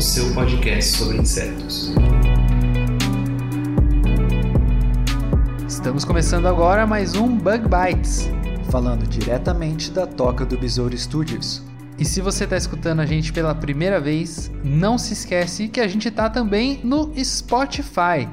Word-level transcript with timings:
o 0.00 0.02
seu 0.02 0.32
podcast 0.32 0.96
sobre 0.96 1.18
insetos. 1.18 1.92
Estamos 5.68 6.06
começando 6.06 6.46
agora 6.48 6.86
mais 6.86 7.14
um 7.14 7.36
Bug 7.36 7.64
Bites. 7.68 8.30
falando 8.70 9.06
diretamente 9.06 9.90
da 9.90 10.06
toca 10.06 10.46
do 10.46 10.56
Besouro 10.56 10.96
Studios. 10.96 11.62
E 11.98 12.06
se 12.06 12.22
você 12.22 12.44
está 12.44 12.56
escutando 12.56 13.00
a 13.00 13.04
gente 13.04 13.30
pela 13.30 13.54
primeira 13.54 14.00
vez, 14.00 14.50
não 14.64 14.96
se 14.96 15.12
esquece 15.12 15.68
que 15.68 15.80
a 15.82 15.86
gente 15.86 16.08
está 16.08 16.30
também 16.30 16.80
no 16.82 17.12
Spotify. 17.22 18.26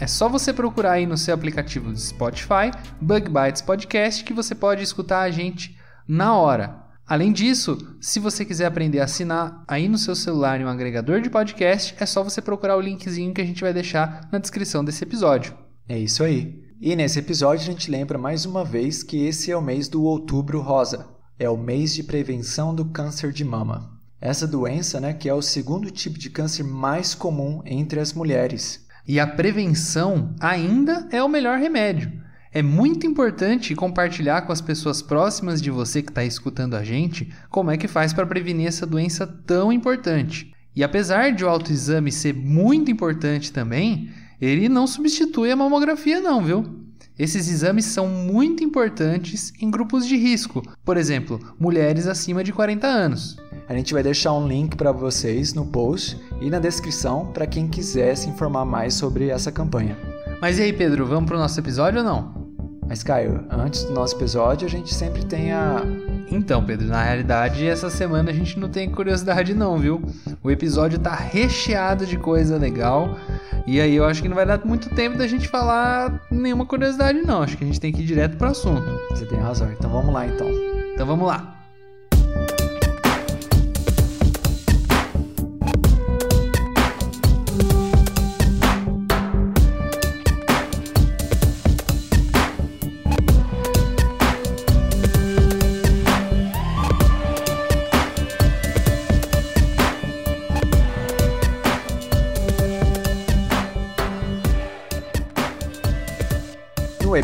É 0.00 0.08
só 0.08 0.28
você 0.28 0.52
procurar 0.52 0.94
aí 0.94 1.06
no 1.06 1.16
seu 1.16 1.32
aplicativo 1.32 1.92
de 1.92 2.00
Spotify, 2.00 2.72
Bug 3.00 3.30
Bites 3.30 3.62
Podcast, 3.62 4.24
que 4.24 4.32
você 4.32 4.56
pode 4.56 4.82
escutar 4.82 5.20
a 5.20 5.30
gente 5.30 5.78
na 6.08 6.34
hora. 6.34 6.81
Além 7.12 7.30
disso, 7.30 7.76
se 8.00 8.18
você 8.18 8.42
quiser 8.42 8.64
aprender 8.64 8.98
a 8.98 9.04
assinar 9.04 9.62
aí 9.68 9.86
no 9.86 9.98
seu 9.98 10.14
celular 10.14 10.58
em 10.58 10.64
um 10.64 10.68
agregador 10.68 11.20
de 11.20 11.28
podcast, 11.28 11.94
é 12.00 12.06
só 12.06 12.24
você 12.24 12.40
procurar 12.40 12.74
o 12.74 12.80
linkzinho 12.80 13.34
que 13.34 13.40
a 13.42 13.44
gente 13.44 13.60
vai 13.60 13.74
deixar 13.74 14.26
na 14.32 14.38
descrição 14.38 14.82
desse 14.82 15.04
episódio. 15.04 15.54
É 15.86 15.98
isso 15.98 16.24
aí. 16.24 16.64
E 16.80 16.96
nesse 16.96 17.18
episódio 17.18 17.68
a 17.68 17.70
gente 17.70 17.90
lembra 17.90 18.16
mais 18.16 18.46
uma 18.46 18.64
vez 18.64 19.02
que 19.02 19.26
esse 19.26 19.50
é 19.50 19.56
o 19.58 19.60
mês 19.60 19.88
do 19.88 20.02
Outubro 20.04 20.62
Rosa. 20.62 21.06
É 21.38 21.50
o 21.50 21.56
mês 21.58 21.92
de 21.92 22.02
prevenção 22.02 22.74
do 22.74 22.86
câncer 22.86 23.30
de 23.30 23.44
mama. 23.44 23.90
Essa 24.18 24.46
doença, 24.46 24.98
né, 24.98 25.12
que 25.12 25.28
é 25.28 25.34
o 25.34 25.42
segundo 25.42 25.90
tipo 25.90 26.18
de 26.18 26.30
câncer 26.30 26.62
mais 26.62 27.14
comum 27.14 27.60
entre 27.66 28.00
as 28.00 28.14
mulheres. 28.14 28.86
E 29.06 29.20
a 29.20 29.26
prevenção 29.26 30.34
ainda 30.40 31.06
é 31.12 31.22
o 31.22 31.28
melhor 31.28 31.58
remédio. 31.58 32.21
É 32.54 32.60
muito 32.60 33.06
importante 33.06 33.74
compartilhar 33.74 34.42
com 34.42 34.52
as 34.52 34.60
pessoas 34.60 35.00
próximas 35.00 35.62
de 35.62 35.70
você 35.70 36.02
que 36.02 36.10
está 36.10 36.22
escutando 36.22 36.74
a 36.74 36.84
gente 36.84 37.32
como 37.48 37.70
é 37.70 37.78
que 37.78 37.88
faz 37.88 38.12
para 38.12 38.26
prevenir 38.26 38.66
essa 38.66 38.84
doença 38.84 39.26
tão 39.26 39.72
importante. 39.72 40.52
E 40.76 40.84
apesar 40.84 41.32
de 41.32 41.46
o 41.46 41.48
autoexame 41.48 42.12
ser 42.12 42.34
muito 42.34 42.90
importante 42.90 43.50
também, 43.50 44.10
ele 44.38 44.68
não 44.68 44.86
substitui 44.86 45.50
a 45.50 45.56
mamografia 45.56 46.20
não, 46.20 46.44
viu? 46.44 46.82
Esses 47.18 47.48
exames 47.48 47.86
são 47.86 48.06
muito 48.06 48.62
importantes 48.62 49.50
em 49.58 49.70
grupos 49.70 50.06
de 50.06 50.16
risco, 50.16 50.62
por 50.84 50.98
exemplo, 50.98 51.40
mulheres 51.58 52.06
acima 52.06 52.44
de 52.44 52.52
40 52.52 52.86
anos. 52.86 53.38
A 53.66 53.74
gente 53.74 53.94
vai 53.94 54.02
deixar 54.02 54.34
um 54.34 54.46
link 54.46 54.76
para 54.76 54.92
vocês 54.92 55.54
no 55.54 55.64
post 55.64 56.20
e 56.38 56.50
na 56.50 56.58
descrição 56.58 57.32
para 57.32 57.46
quem 57.46 57.66
quiser 57.66 58.14
se 58.14 58.28
informar 58.28 58.66
mais 58.66 58.92
sobre 58.92 59.28
essa 59.28 59.50
campanha. 59.50 59.96
Mas 60.38 60.58
e 60.58 60.62
aí, 60.62 60.72
Pedro, 60.72 61.06
vamos 61.06 61.28
para 61.28 61.36
o 61.36 61.40
nosso 61.40 61.58
episódio 61.58 62.00
ou 62.00 62.04
não? 62.04 62.41
Mas 62.86 63.02
Caio, 63.02 63.44
antes 63.50 63.84
do 63.84 63.92
nosso 63.92 64.16
episódio 64.16 64.66
a 64.66 64.70
gente 64.70 64.92
sempre 64.92 65.24
tem 65.24 65.52
a 65.52 65.82
Então, 66.30 66.64
Pedro, 66.64 66.86
na 66.86 67.02
realidade, 67.02 67.66
essa 67.66 67.88
semana 67.88 68.30
a 68.30 68.34
gente 68.34 68.58
não 68.58 68.68
tem 68.68 68.90
curiosidade 68.90 69.54
não, 69.54 69.78
viu? 69.78 70.02
O 70.42 70.50
episódio 70.50 70.98
tá 70.98 71.14
recheado 71.14 72.04
de 72.04 72.16
coisa 72.18 72.56
legal. 72.58 73.16
E 73.66 73.80
aí 73.80 73.94
eu 73.94 74.04
acho 74.04 74.20
que 74.20 74.28
não 74.28 74.36
vai 74.36 74.46
dar 74.46 74.60
muito 74.64 74.90
tempo 74.90 75.16
da 75.16 75.26
gente 75.26 75.48
falar 75.48 76.20
nenhuma 76.30 76.66
curiosidade 76.66 77.22
não. 77.22 77.42
Acho 77.42 77.56
que 77.56 77.64
a 77.64 77.66
gente 77.66 77.80
tem 77.80 77.92
que 77.92 78.02
ir 78.02 78.06
direto 78.06 78.36
pro 78.36 78.48
assunto. 78.48 78.84
Você 79.10 79.24
tem 79.24 79.38
razão. 79.38 79.70
Então 79.72 79.90
vamos 79.90 80.12
lá 80.12 80.26
então. 80.26 80.48
Então 80.92 81.06
vamos 81.06 81.26
lá. 81.26 81.61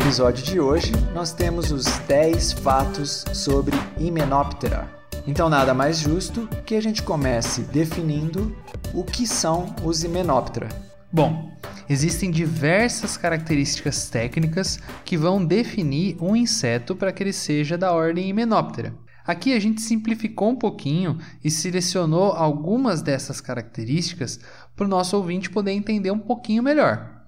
Episódio 0.09 0.43
de 0.43 0.59
hoje, 0.59 0.91
nós 1.13 1.33
temos 1.33 1.71
os 1.71 1.85
10 2.07 2.53
fatos 2.53 3.23
sobre 3.31 3.77
Hymenoptera. 3.95 4.89
Então, 5.27 5.47
nada 5.51 5.71
mais 5.71 5.99
justo 5.99 6.49
que 6.65 6.73
a 6.73 6.81
gente 6.81 7.03
comece 7.03 7.61
definindo 7.61 8.57
o 8.91 9.03
que 9.03 9.27
são 9.27 9.75
os 9.83 10.03
Hymenoptera. 10.03 10.67
Bom, 11.13 11.51
existem 11.87 12.31
diversas 12.31 13.17
características 13.17 14.09
técnicas 14.09 14.79
que 15.05 15.15
vão 15.15 15.45
definir 15.45 16.17
um 16.19 16.35
inseto 16.35 16.95
para 16.95 17.11
que 17.11 17.21
ele 17.21 17.33
seja 17.33 17.77
da 17.77 17.93
ordem 17.93 18.25
Hymenoptera. 18.29 18.95
Aqui 19.23 19.53
a 19.53 19.59
gente 19.59 19.79
simplificou 19.79 20.49
um 20.49 20.55
pouquinho 20.55 21.19
e 21.43 21.51
selecionou 21.51 22.31
algumas 22.31 23.03
dessas 23.03 23.39
características 23.39 24.39
para 24.75 24.87
o 24.87 24.89
nosso 24.89 25.15
ouvinte 25.15 25.51
poder 25.51 25.73
entender 25.73 26.09
um 26.09 26.17
pouquinho 26.17 26.63
melhor. 26.63 27.18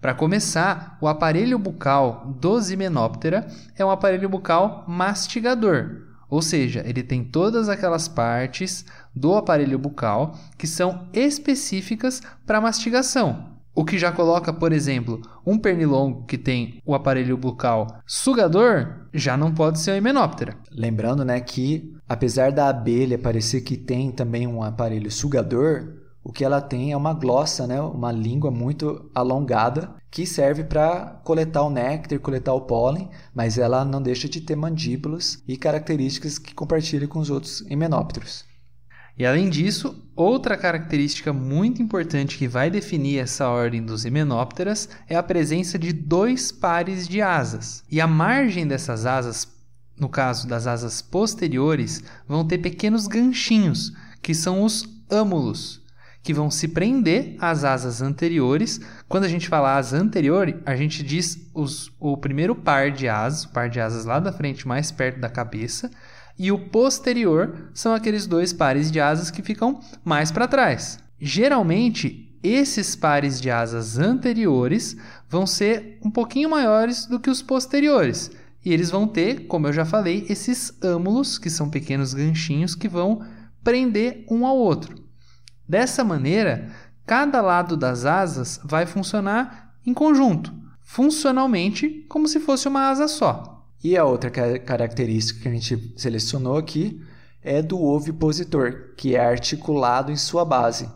Para 0.00 0.14
começar, 0.14 0.96
o 1.00 1.08
aparelho 1.08 1.58
bucal 1.58 2.36
dos 2.40 2.70
Hymenoptera 2.70 3.48
é 3.76 3.84
um 3.84 3.90
aparelho 3.90 4.28
bucal 4.28 4.84
mastigador, 4.86 6.02
ou 6.30 6.40
seja, 6.40 6.84
ele 6.86 7.02
tem 7.02 7.24
todas 7.24 7.68
aquelas 7.68 8.06
partes 8.06 8.84
do 9.12 9.34
aparelho 9.34 9.78
bucal 9.78 10.38
que 10.56 10.68
são 10.68 11.08
específicas 11.12 12.22
para 12.46 12.60
mastigação. 12.60 13.58
O 13.74 13.84
que 13.84 13.98
já 13.98 14.12
coloca, 14.12 14.52
por 14.52 14.72
exemplo, 14.72 15.20
um 15.46 15.58
pernilongo 15.58 16.26
que 16.26 16.36
tem 16.36 16.82
o 16.84 16.94
aparelho 16.94 17.36
bucal 17.36 18.00
sugador, 18.06 19.06
já 19.14 19.36
não 19.36 19.52
pode 19.54 19.78
ser 19.78 19.92
um 19.92 19.94
Hymenoptera. 19.94 20.56
Lembrando, 20.70 21.24
né, 21.24 21.40
que 21.40 21.94
apesar 22.08 22.52
da 22.52 22.68
abelha 22.68 23.18
parecer 23.18 23.62
que 23.62 23.76
tem 23.76 24.10
também 24.10 24.46
um 24.46 24.62
aparelho 24.62 25.10
sugador, 25.10 25.97
o 26.28 26.32
que 26.32 26.44
ela 26.44 26.60
tem 26.60 26.92
é 26.92 26.96
uma 26.96 27.14
glossa, 27.14 27.66
né, 27.66 27.80
uma 27.80 28.12
língua 28.12 28.50
muito 28.50 29.10
alongada 29.14 29.94
que 30.10 30.26
serve 30.26 30.62
para 30.62 31.22
coletar 31.24 31.62
o 31.62 31.70
néctar, 31.70 32.18
coletar 32.20 32.52
o 32.52 32.60
pólen, 32.60 33.08
mas 33.34 33.56
ela 33.56 33.82
não 33.82 34.02
deixa 34.02 34.28
de 34.28 34.42
ter 34.42 34.54
mandíbulas 34.54 35.42
e 35.48 35.56
características 35.56 36.38
que 36.38 36.54
compartilha 36.54 37.08
com 37.08 37.18
os 37.18 37.30
outros 37.30 37.62
himenópteros. 37.62 38.44
E 39.16 39.24
além 39.24 39.48
disso, 39.48 40.04
outra 40.14 40.58
característica 40.58 41.32
muito 41.32 41.80
importante 41.80 42.36
que 42.36 42.46
vai 42.46 42.68
definir 42.68 43.20
essa 43.20 43.48
ordem 43.48 43.82
dos 43.82 44.04
himenópteras 44.04 44.86
é 45.08 45.16
a 45.16 45.22
presença 45.22 45.78
de 45.78 45.94
dois 45.94 46.52
pares 46.52 47.08
de 47.08 47.22
asas. 47.22 47.82
E 47.90 48.02
a 48.02 48.06
margem 48.06 48.68
dessas 48.68 49.06
asas, 49.06 49.48
no 49.98 50.10
caso 50.10 50.46
das 50.46 50.66
asas 50.66 51.00
posteriores, 51.00 52.04
vão 52.28 52.46
ter 52.46 52.58
pequenos 52.58 53.06
ganchinhos, 53.06 53.94
que 54.22 54.34
são 54.34 54.62
os 54.62 54.86
âmulos, 55.10 55.87
que 56.22 56.34
vão 56.34 56.50
se 56.50 56.68
prender 56.68 57.36
às 57.38 57.64
asas 57.64 58.02
anteriores. 58.02 58.80
Quando 59.08 59.24
a 59.24 59.28
gente 59.28 59.48
fala 59.48 59.76
asa 59.76 59.96
anterior, 59.96 60.60
a 60.66 60.76
gente 60.76 61.02
diz 61.02 61.50
os, 61.54 61.92
o 61.98 62.16
primeiro 62.16 62.54
par 62.54 62.90
de 62.90 63.08
asas, 63.08 63.44
o 63.44 63.48
par 63.50 63.68
de 63.68 63.80
asas 63.80 64.04
lá 64.04 64.20
da 64.20 64.32
frente, 64.32 64.68
mais 64.68 64.90
perto 64.90 65.20
da 65.20 65.28
cabeça, 65.28 65.90
e 66.38 66.52
o 66.52 66.58
posterior 66.68 67.70
são 67.74 67.92
aqueles 67.92 68.26
dois 68.26 68.52
pares 68.52 68.90
de 68.90 69.00
asas 69.00 69.30
que 69.30 69.42
ficam 69.42 69.80
mais 70.04 70.30
para 70.30 70.46
trás. 70.46 70.98
Geralmente, 71.20 72.28
esses 72.42 72.94
pares 72.94 73.40
de 73.40 73.50
asas 73.50 73.98
anteriores 73.98 74.96
vão 75.28 75.46
ser 75.46 75.98
um 76.04 76.10
pouquinho 76.10 76.48
maiores 76.48 77.06
do 77.06 77.18
que 77.18 77.30
os 77.30 77.42
posteriores. 77.42 78.30
E 78.64 78.72
eles 78.72 78.90
vão 78.90 79.08
ter, 79.08 79.46
como 79.46 79.66
eu 79.66 79.72
já 79.72 79.84
falei, 79.84 80.26
esses 80.28 80.72
âmulos, 80.82 81.38
que 81.38 81.50
são 81.50 81.68
pequenos 81.68 82.14
ganchinhos 82.14 82.74
que 82.74 82.88
vão 82.88 83.24
prender 83.64 84.24
um 84.30 84.46
ao 84.46 84.56
outro. 84.56 85.07
Dessa 85.68 86.02
maneira, 86.02 86.70
cada 87.06 87.40
lado 87.42 87.76
das 87.76 88.04
asas 88.04 88.60
vai 88.64 88.86
funcionar 88.86 89.74
em 89.84 89.92
conjunto, 89.92 90.52
funcionalmente 90.82 92.06
como 92.08 92.26
se 92.26 92.40
fosse 92.40 92.68
uma 92.68 92.88
asa 92.88 93.06
só. 93.08 93.66
E 93.82 93.96
a 93.96 94.04
outra 94.04 94.30
ca- 94.30 94.58
característica 94.58 95.40
que 95.42 95.48
a 95.48 95.52
gente 95.52 95.94
selecionou 95.96 96.56
aqui 96.56 97.00
é 97.42 97.62
do 97.62 97.80
ovipositor, 97.82 98.94
que 98.96 99.14
é 99.14 99.24
articulado 99.24 100.10
em 100.10 100.16
sua 100.16 100.44
base. 100.44 100.88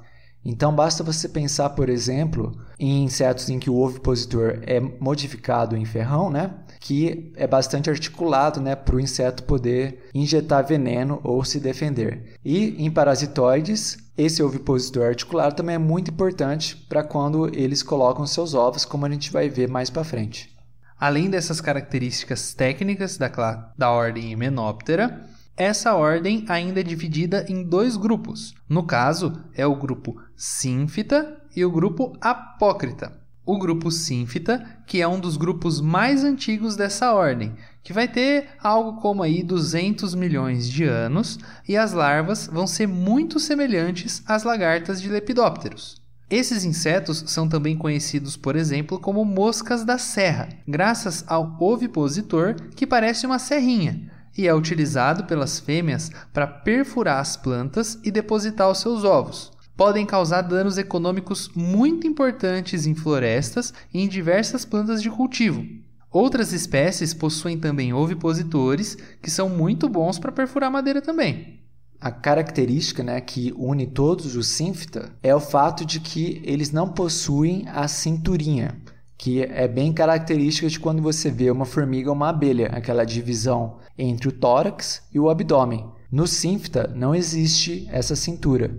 Então 0.44 0.74
basta 0.74 1.04
você 1.04 1.28
pensar, 1.28 1.70
por 1.70 1.88
exemplo, 1.88 2.52
em 2.78 3.04
insetos 3.04 3.48
em 3.48 3.58
que 3.58 3.70
o 3.70 3.78
ovipositor 3.78 4.58
é 4.62 4.80
modificado 4.80 5.76
em 5.76 5.84
ferrão, 5.84 6.30
né? 6.30 6.54
Que 6.80 7.32
é 7.36 7.46
bastante 7.46 7.88
articulado, 7.88 8.60
né, 8.60 8.74
para 8.74 8.96
o 8.96 9.00
inseto 9.00 9.44
poder 9.44 10.08
injetar 10.12 10.66
veneno 10.66 11.20
ou 11.22 11.44
se 11.44 11.60
defender. 11.60 12.34
E 12.44 12.84
em 12.84 12.90
parasitoides, 12.90 13.98
esse 14.18 14.42
ovipositor 14.42 15.06
articulado 15.06 15.54
também 15.54 15.76
é 15.76 15.78
muito 15.78 16.10
importante 16.10 16.76
para 16.88 17.04
quando 17.04 17.48
eles 17.54 17.82
colocam 17.82 18.26
seus 18.26 18.52
ovos, 18.52 18.84
como 18.84 19.06
a 19.06 19.10
gente 19.10 19.30
vai 19.30 19.48
ver 19.48 19.68
mais 19.68 19.90
para 19.90 20.02
frente. 20.02 20.52
Além 20.98 21.30
dessas 21.30 21.60
características 21.60 22.52
técnicas 22.54 23.16
da, 23.16 23.28
da 23.76 23.90
ordem 23.90 24.30
Hymenoptera, 24.30 25.24
essa 25.62 25.94
ordem 25.94 26.44
ainda 26.48 26.80
é 26.80 26.82
dividida 26.82 27.46
em 27.48 27.62
dois 27.62 27.96
grupos. 27.96 28.54
No 28.68 28.82
caso, 28.82 29.32
é 29.54 29.66
o 29.66 29.76
grupo 29.76 30.20
Sínfita 30.36 31.40
e 31.54 31.64
o 31.64 31.70
grupo 31.70 32.16
Apócrita. 32.20 33.20
O 33.44 33.58
grupo 33.58 33.90
Sínfita, 33.90 34.64
que 34.86 35.00
é 35.00 35.08
um 35.08 35.18
dos 35.18 35.36
grupos 35.36 35.80
mais 35.80 36.24
antigos 36.24 36.76
dessa 36.76 37.12
ordem, 37.12 37.54
que 37.82 37.92
vai 37.92 38.06
ter 38.06 38.48
algo 38.62 39.00
como 39.00 39.22
aí 39.22 39.42
200 39.42 40.14
milhões 40.14 40.68
de 40.68 40.84
anos, 40.84 41.38
e 41.68 41.76
as 41.76 41.92
larvas 41.92 42.46
vão 42.46 42.66
ser 42.66 42.86
muito 42.86 43.40
semelhantes 43.40 44.22
às 44.26 44.44
lagartas 44.44 45.02
de 45.02 45.08
lepidópteros. 45.08 46.00
Esses 46.30 46.64
insetos 46.64 47.24
são 47.26 47.48
também 47.48 47.76
conhecidos, 47.76 48.36
por 48.36 48.56
exemplo, 48.56 48.98
como 48.98 49.24
moscas 49.24 49.84
da 49.84 49.98
serra, 49.98 50.48
graças 50.66 51.24
ao 51.26 51.58
ovipositor 51.60 52.54
que 52.74 52.86
parece 52.86 53.26
uma 53.26 53.38
serrinha, 53.38 54.10
e 54.36 54.46
é 54.46 54.54
utilizado 54.54 55.24
pelas 55.24 55.58
fêmeas 55.58 56.10
para 56.32 56.46
perfurar 56.46 57.20
as 57.20 57.36
plantas 57.36 57.98
e 58.02 58.10
depositar 58.10 58.70
os 58.70 58.78
seus 58.78 59.04
ovos. 59.04 59.52
Podem 59.76 60.06
causar 60.06 60.42
danos 60.42 60.78
econômicos 60.78 61.50
muito 61.54 62.06
importantes 62.06 62.86
em 62.86 62.94
florestas 62.94 63.72
e 63.92 64.00
em 64.00 64.08
diversas 64.08 64.64
plantas 64.64 65.02
de 65.02 65.10
cultivo. 65.10 65.64
Outras 66.10 66.52
espécies 66.52 67.14
possuem 67.14 67.58
também 67.58 67.94
ovipositores, 67.94 68.96
que 69.22 69.30
são 69.30 69.48
muito 69.48 69.88
bons 69.88 70.18
para 70.18 70.30
perfurar 70.30 70.70
madeira 70.70 71.00
também. 71.00 71.62
A 71.98 72.10
característica 72.10 73.02
né, 73.02 73.20
que 73.20 73.54
une 73.56 73.86
todos 73.86 74.34
os 74.34 74.48
sínfita 74.48 75.12
é 75.22 75.32
o 75.34 75.40
fato 75.40 75.86
de 75.86 76.00
que 76.00 76.42
eles 76.44 76.72
não 76.72 76.88
possuem 76.88 77.64
a 77.68 77.86
cinturinha, 77.86 78.76
que 79.22 79.40
é 79.40 79.68
bem 79.68 79.92
característica 79.92 80.68
de 80.68 80.80
quando 80.80 81.00
você 81.00 81.30
vê 81.30 81.48
uma 81.48 81.64
formiga 81.64 82.10
ou 82.10 82.16
uma 82.16 82.30
abelha, 82.30 82.66
aquela 82.72 83.04
divisão 83.04 83.78
entre 83.96 84.26
o 84.26 84.32
tórax 84.32 85.00
e 85.14 85.20
o 85.20 85.30
abdômen. 85.30 85.88
No 86.10 86.26
sínfita 86.26 86.92
não 86.92 87.14
existe 87.14 87.86
essa 87.92 88.16
cintura. 88.16 88.76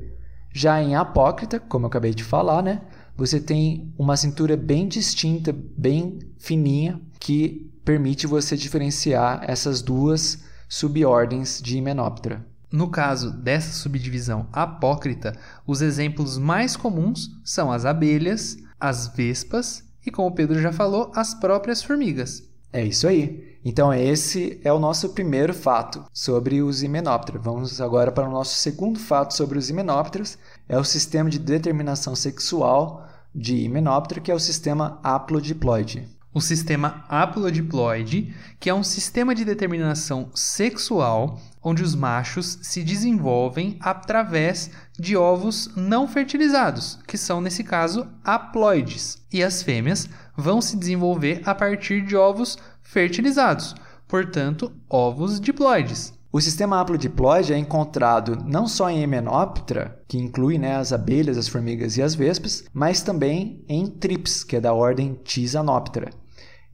Já 0.53 0.83
em 0.83 0.97
apócrita, 0.97 1.61
como 1.61 1.85
eu 1.85 1.87
acabei 1.87 2.13
de 2.13 2.25
falar, 2.25 2.61
né, 2.61 2.81
você 3.15 3.39
tem 3.39 3.93
uma 3.97 4.17
cintura 4.17 4.57
bem 4.57 4.85
distinta, 4.85 5.55
bem 5.77 6.19
fininha, 6.37 6.99
que 7.21 7.71
permite 7.85 8.27
você 8.27 8.57
diferenciar 8.57 9.45
essas 9.47 9.81
duas 9.81 10.43
subordens 10.67 11.61
de 11.63 11.77
Hymenoptera. 11.77 12.45
No 12.69 12.89
caso 12.89 13.31
dessa 13.31 13.71
subdivisão 13.71 14.49
apócrita, 14.51 15.37
os 15.65 15.81
exemplos 15.81 16.37
mais 16.37 16.75
comuns 16.75 17.29
são 17.45 17.71
as 17.71 17.85
abelhas, 17.85 18.57
as 18.77 19.07
vespas 19.07 19.92
e, 20.05 20.11
como 20.11 20.27
o 20.27 20.35
Pedro 20.35 20.61
já 20.61 20.71
falou, 20.71 21.11
as 21.15 21.33
próprias 21.33 21.83
formigas. 21.83 22.43
É 22.71 22.83
isso 22.83 23.07
aí. 23.07 23.57
Então, 23.63 23.93
esse 23.93 24.59
é 24.63 24.73
o 24.73 24.79
nosso 24.79 25.09
primeiro 25.09 25.53
fato 25.53 26.03
sobre 26.11 26.61
os 26.61 26.81
himenópteros. 26.81 27.43
Vamos 27.43 27.79
agora 27.79 28.11
para 28.11 28.27
o 28.27 28.31
nosso 28.31 28.55
segundo 28.55 28.99
fato 28.99 29.35
sobre 29.35 29.57
os 29.57 29.69
himenópteros. 29.69 30.37
É 30.67 30.77
o 30.77 30.83
sistema 30.83 31.29
de 31.29 31.39
determinação 31.39 32.15
sexual 32.15 33.07
de 33.33 33.57
himenóptero, 33.57 34.21
que 34.21 34.31
é 34.31 34.35
o 34.35 34.39
sistema 34.39 34.99
haplodiploide. 35.03 36.07
O 36.35 36.41
sistema 36.41 37.05
haplodiploide, 37.07 38.33
que 38.59 38.67
é 38.67 38.73
um 38.73 38.81
sistema 38.81 39.35
de 39.35 39.45
determinação 39.45 40.31
sexual 40.33 41.39
onde 41.61 41.83
os 41.83 41.93
machos 41.93 42.57
se 42.63 42.83
desenvolvem 42.83 43.77
através 43.79 44.71
de 44.99 45.15
ovos 45.15 45.69
não 45.75 46.07
fertilizados, 46.07 46.97
que 47.07 47.19
são, 47.19 47.39
nesse 47.39 47.63
caso, 47.63 48.07
haploides, 48.23 49.21
e 49.31 49.43
as 49.43 49.61
fêmeas 49.61 50.09
vão 50.35 50.59
se 50.59 50.75
desenvolver 50.75 51.43
a 51.45 51.53
partir 51.53 52.03
de 52.03 52.15
ovos 52.15 52.57
fertilizados, 52.81 53.75
portanto, 54.07 54.71
ovos 54.89 55.39
diploides. 55.39 56.13
O 56.31 56.41
sistema 56.41 56.81
haplodiploide 56.81 57.53
é 57.53 57.57
encontrado 57.59 58.43
não 58.43 58.67
só 58.67 58.89
em 58.89 59.03
Hymenoptera, 59.03 60.01
que 60.07 60.17
inclui 60.17 60.57
né, 60.57 60.77
as 60.77 60.91
abelhas, 60.91 61.37
as 61.37 61.47
formigas 61.47 61.95
e 61.95 62.01
as 62.01 62.15
vespas, 62.15 62.63
mas 62.73 63.03
também 63.03 63.63
em 63.69 63.85
Trips, 63.85 64.43
que 64.43 64.55
é 64.55 64.59
da 64.59 64.73
ordem 64.73 65.13
Tisanoptera. 65.23 66.22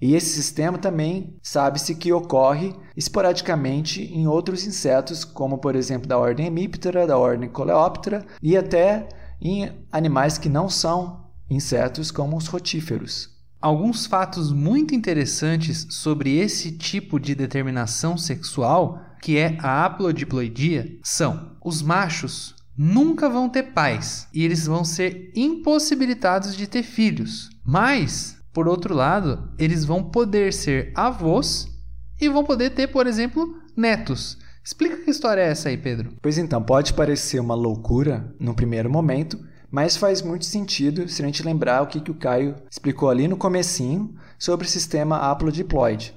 E 0.02 0.16
esse 0.16 0.30
sistema 0.30 0.78
também 0.78 1.36
sabe-se 1.42 1.94
que 1.96 2.14
ocorre 2.14 2.74
esporadicamente 2.96 4.02
em 4.04 4.28
outros 4.28 4.66
insetos, 4.66 5.26
como 5.26 5.58
por 5.58 5.76
exemplo 5.76 6.08
da 6.08 6.18
ordem 6.18 6.48
Hemiptera, 6.48 7.06
da 7.06 7.18
ordem 7.18 7.50
Coleoptera 7.50 8.26
e 8.42 8.56
até 8.56 9.10
em 9.42 9.72
animais 9.92 10.38
que 10.38 10.50
não 10.50 10.70
são 10.70 11.30
insetos, 11.50 12.12
como 12.12 12.38
os 12.38 12.48
rotíferos. 12.48 13.38
Alguns 13.62 14.06
fatos 14.06 14.54
muito 14.54 14.96
interessantes 14.96 15.86
sobre 15.90 16.38
esse 16.38 16.72
tipo 16.72 17.20
de 17.20 17.36
determinação 17.36 18.18
sexual, 18.18 19.02
que 19.22 19.38
é 19.38 19.58
a 19.60 19.86
haplodiploidia, 19.86 20.98
são: 21.04 21.58
os 21.64 21.82
machos 21.82 22.56
nunca 22.78 23.30
vão 23.30 23.50
ter 23.50 23.74
pais 23.74 24.30
e 24.34 24.46
eles 24.46 24.66
vão 24.66 24.86
ser 24.86 25.34
impossibilitados 25.36 26.56
de 26.56 26.68
ter 26.68 26.84
filhos. 26.84 27.50
Mas 27.66 28.39
por 28.60 28.68
outro 28.68 28.94
lado, 28.94 29.48
eles 29.58 29.86
vão 29.86 30.04
poder 30.04 30.52
ser 30.52 30.92
avós 30.94 31.66
e 32.20 32.28
vão 32.28 32.44
poder 32.44 32.72
ter, 32.72 32.88
por 32.88 33.08
exemplo, 33.08 33.56
netos. 33.74 34.38
Explica 34.62 34.98
que 34.98 35.10
história 35.10 35.40
é 35.40 35.48
essa 35.48 35.70
aí, 35.70 35.78
Pedro. 35.78 36.12
Pois 36.22 36.38
então, 36.38 36.62
pode 36.62 36.94
parecer 36.94 37.40
uma 37.40 37.56
loucura 37.56 38.36
no 38.38 38.54
primeiro 38.54 38.90
momento, 38.90 39.40
mas 39.72 39.96
faz 39.96 40.22
muito 40.22 40.44
sentido 40.44 41.08
se 41.08 41.24
a 41.24 41.26
gente 41.26 41.42
lembrar 41.42 41.84
o 41.84 41.88
que, 41.88 42.02
que 42.02 42.12
o 42.12 42.16
Caio 42.16 42.54
explicou 42.70 43.10
ali 43.10 43.30
no 43.30 43.38
comecinho 43.38 44.14
sobre 44.38 44.68
o 44.68 44.70
sistema 44.70 45.16
haplodiploide. 45.16 46.14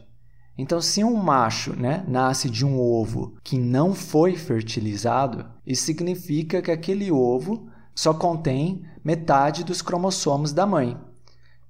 Então, 0.59 0.81
se 0.81 1.05
um 1.05 1.15
macho 1.15 1.77
né, 1.77 2.05
nasce 2.09 2.51
de 2.51 2.67
um 2.67 2.77
ovo 2.77 3.37
que 3.45 3.57
não 3.57 3.95
foi 3.95 4.35
fertilizado, 4.35 5.47
isso 5.65 5.85
significa 5.85 6.61
que 6.61 6.73
aquele 6.73 7.13
ovo 7.13 7.69
só 7.95 8.13
contém 8.13 8.83
metade 9.05 9.63
dos 9.63 9.81
cromossomos 9.81 10.53
da 10.53 10.67
mãe. 10.67 10.99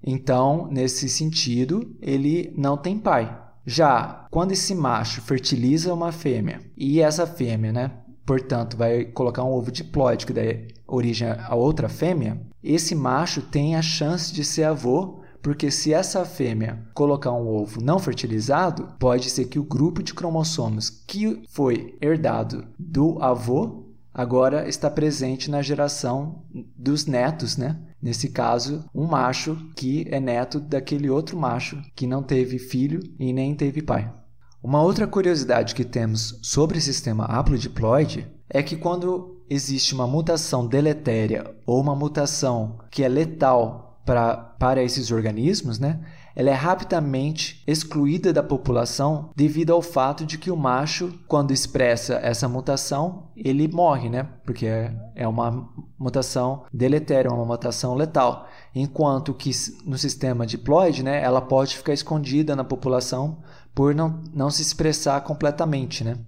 Então, 0.04 0.68
nesse 0.70 1.08
sentido, 1.08 1.94
ele 2.00 2.52
não 2.56 2.76
tem 2.76 2.98
pai. 2.98 3.38
Já 3.64 4.26
quando 4.30 4.52
esse 4.52 4.74
macho 4.74 5.20
fertiliza 5.20 5.94
uma 5.94 6.10
fêmea 6.10 6.60
e 6.76 7.00
essa 7.00 7.26
fêmea, 7.26 7.72
né, 7.72 7.92
portanto, 8.26 8.76
vai 8.76 9.04
colocar 9.04 9.44
um 9.44 9.52
ovo 9.52 9.70
diploide 9.70 10.26
que 10.26 10.32
dá 10.32 10.42
origem 10.86 11.28
a 11.28 11.54
outra 11.54 11.88
fêmea, 11.88 12.40
esse 12.62 12.94
macho 12.94 13.42
tem 13.42 13.76
a 13.76 13.82
chance 13.82 14.32
de 14.32 14.44
ser 14.44 14.64
avô, 14.64 15.22
porque 15.40 15.70
se 15.70 15.92
essa 15.92 16.24
fêmea 16.24 16.86
colocar 16.94 17.32
um 17.32 17.48
ovo 17.48 17.82
não 17.82 17.98
fertilizado, 17.98 18.88
pode 18.98 19.28
ser 19.30 19.46
que 19.46 19.58
o 19.58 19.64
grupo 19.64 20.02
de 20.02 20.14
cromossomos 20.14 20.88
que 20.88 21.42
foi 21.48 21.96
herdado 22.00 22.66
do 22.78 23.20
avô 23.22 23.84
agora 24.14 24.68
está 24.68 24.90
presente 24.90 25.50
na 25.50 25.62
geração 25.62 26.42
dos 26.76 27.06
netos, 27.06 27.56
né? 27.56 27.78
Nesse 28.02 28.30
caso, 28.30 28.84
um 28.92 29.06
macho 29.06 29.56
que 29.76 30.06
é 30.10 30.18
neto 30.18 30.58
daquele 30.58 31.08
outro 31.08 31.38
macho 31.38 31.80
que 31.94 32.06
não 32.06 32.22
teve 32.22 32.58
filho 32.58 33.00
e 33.18 33.32
nem 33.32 33.54
teve 33.54 33.80
pai. 33.80 34.12
Uma 34.60 34.82
outra 34.82 35.06
curiosidade 35.06 35.74
que 35.74 35.84
temos 35.84 36.38
sobre 36.42 36.78
o 36.78 36.80
sistema 36.80 37.24
haplodiploide 37.24 38.26
é 38.50 38.62
que 38.62 38.76
quando 38.76 39.44
existe 39.48 39.94
uma 39.94 40.06
mutação 40.06 40.66
deletéria 40.66 41.54
ou 41.64 41.80
uma 41.80 41.94
mutação 41.94 42.78
que 42.90 43.04
é 43.04 43.08
letal 43.08 44.00
pra, 44.04 44.36
para 44.36 44.82
esses 44.82 45.10
organismos, 45.10 45.78
né, 45.78 46.00
ela 46.34 46.50
é 46.50 46.54
rapidamente 46.54 47.62
excluída 47.66 48.32
da 48.32 48.42
população 48.42 49.30
devido 49.36 49.72
ao 49.72 49.82
fato 49.82 50.24
de 50.24 50.38
que 50.38 50.50
o 50.50 50.56
macho, 50.56 51.12
quando 51.26 51.52
expressa 51.52 52.14
essa 52.14 52.48
mutação, 52.48 53.30
ele 53.36 53.68
morre, 53.68 54.08
né? 54.08 54.28
Porque 54.44 54.66
é 55.14 55.28
uma 55.28 55.68
mutação 55.98 56.64
deletéria, 56.72 57.30
uma 57.30 57.44
mutação 57.44 57.94
letal. 57.94 58.48
Enquanto 58.74 59.34
que 59.34 59.50
no 59.84 59.98
sistema 59.98 60.46
diploide, 60.46 61.02
né, 61.02 61.22
ela 61.22 61.40
pode 61.40 61.76
ficar 61.76 61.92
escondida 61.92 62.56
na 62.56 62.64
população 62.64 63.42
por 63.74 63.94
não, 63.94 64.22
não 64.32 64.50
se 64.50 64.62
expressar 64.62 65.20
completamente, 65.22 66.04
né? 66.04 66.18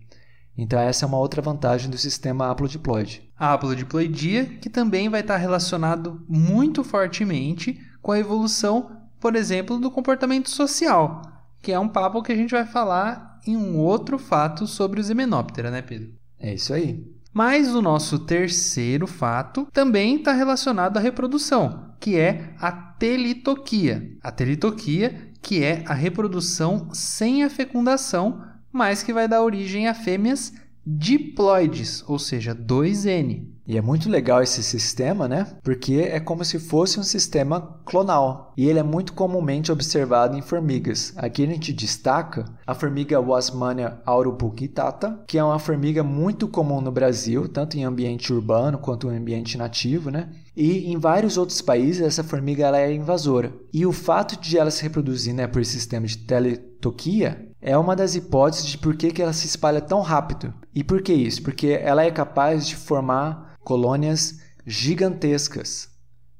Então 0.56 0.78
essa 0.78 1.04
é 1.04 1.08
uma 1.08 1.18
outra 1.18 1.42
vantagem 1.42 1.90
do 1.90 1.98
sistema 1.98 2.50
haplodiploide. 2.50 3.28
A 3.36 3.52
haplodiploidia, 3.52 4.44
que 4.44 4.70
também 4.70 5.08
vai 5.08 5.20
estar 5.20 5.36
relacionado 5.36 6.24
muito 6.28 6.84
fortemente 6.84 7.80
com 8.00 8.12
a 8.12 8.18
evolução 8.18 9.03
por 9.24 9.36
exemplo, 9.36 9.78
do 9.78 9.90
comportamento 9.90 10.50
social, 10.50 11.22
que 11.62 11.72
é 11.72 11.78
um 11.78 11.88
papo 11.88 12.22
que 12.22 12.30
a 12.30 12.36
gente 12.36 12.50
vai 12.50 12.66
falar 12.66 13.40
em 13.46 13.56
um 13.56 13.78
outro 13.78 14.18
fato 14.18 14.66
sobre 14.66 15.00
os 15.00 15.08
Hymenoptera, 15.08 15.70
né, 15.70 15.80
Pedro? 15.80 16.12
É 16.38 16.52
isso 16.52 16.74
aí. 16.74 17.10
Mas 17.32 17.74
o 17.74 17.80
nosso 17.80 18.18
terceiro 18.18 19.06
fato 19.06 19.66
também 19.72 20.16
está 20.16 20.34
relacionado 20.34 20.98
à 20.98 21.00
reprodução, 21.00 21.94
que 21.98 22.18
é 22.18 22.52
a 22.60 22.70
telitoquia. 22.70 24.14
A 24.22 24.30
telitoquia, 24.30 25.32
que 25.40 25.64
é 25.64 25.82
a 25.86 25.94
reprodução 25.94 26.90
sem 26.92 27.44
a 27.44 27.48
fecundação, 27.48 28.44
mas 28.70 29.02
que 29.02 29.14
vai 29.14 29.26
dar 29.26 29.42
origem 29.42 29.88
a 29.88 29.94
fêmeas 29.94 30.52
diploides, 30.86 32.04
ou 32.06 32.18
seja, 32.18 32.54
2N. 32.54 33.53
E 33.66 33.78
é 33.78 33.80
muito 33.80 34.10
legal 34.10 34.42
esse 34.42 34.62
sistema, 34.62 35.26
né? 35.26 35.46
Porque 35.62 35.94
é 35.94 36.20
como 36.20 36.44
se 36.44 36.58
fosse 36.58 37.00
um 37.00 37.02
sistema 37.02 37.80
clonal. 37.84 38.52
E 38.56 38.66
ele 38.66 38.78
é 38.78 38.82
muito 38.82 39.14
comumente 39.14 39.72
observado 39.72 40.36
em 40.36 40.42
formigas. 40.42 41.14
Aqui 41.16 41.42
a 41.42 41.46
gente 41.46 41.72
destaca 41.72 42.44
a 42.66 42.74
formiga 42.74 43.20
Wasmannia 43.20 43.98
auropunctata, 44.04 45.24
que 45.26 45.38
é 45.38 45.44
uma 45.44 45.58
formiga 45.58 46.02
muito 46.02 46.46
comum 46.46 46.80
no 46.80 46.92
Brasil, 46.92 47.48
tanto 47.48 47.78
em 47.78 47.84
ambiente 47.84 48.32
urbano 48.32 48.78
quanto 48.78 49.10
em 49.10 49.16
ambiente 49.16 49.56
nativo, 49.56 50.10
né? 50.10 50.28
E 50.56 50.92
em 50.92 50.98
vários 50.98 51.36
outros 51.36 51.60
países 51.60 52.02
essa 52.02 52.22
formiga 52.22 52.66
ela 52.66 52.78
é 52.78 52.92
invasora. 52.92 53.52
E 53.72 53.86
o 53.86 53.92
fato 53.92 54.38
de 54.40 54.58
ela 54.58 54.70
se 54.70 54.82
reproduzir 54.82 55.34
né, 55.34 55.46
por 55.46 55.64
sistema 55.64 56.06
de 56.06 56.18
teletoquia 56.18 57.48
é 57.60 57.76
uma 57.76 57.96
das 57.96 58.14
hipóteses 58.14 58.66
de 58.66 58.78
por 58.78 58.94
que, 58.94 59.10
que 59.10 59.22
ela 59.22 59.32
se 59.32 59.46
espalha 59.46 59.80
tão 59.80 60.00
rápido. 60.02 60.52
E 60.74 60.84
por 60.84 61.00
que 61.00 61.14
isso? 61.14 61.42
Porque 61.42 61.68
ela 61.68 62.04
é 62.04 62.10
capaz 62.10 62.66
de 62.66 62.76
formar 62.76 63.43
colônias 63.64 64.38
gigantescas, 64.66 65.88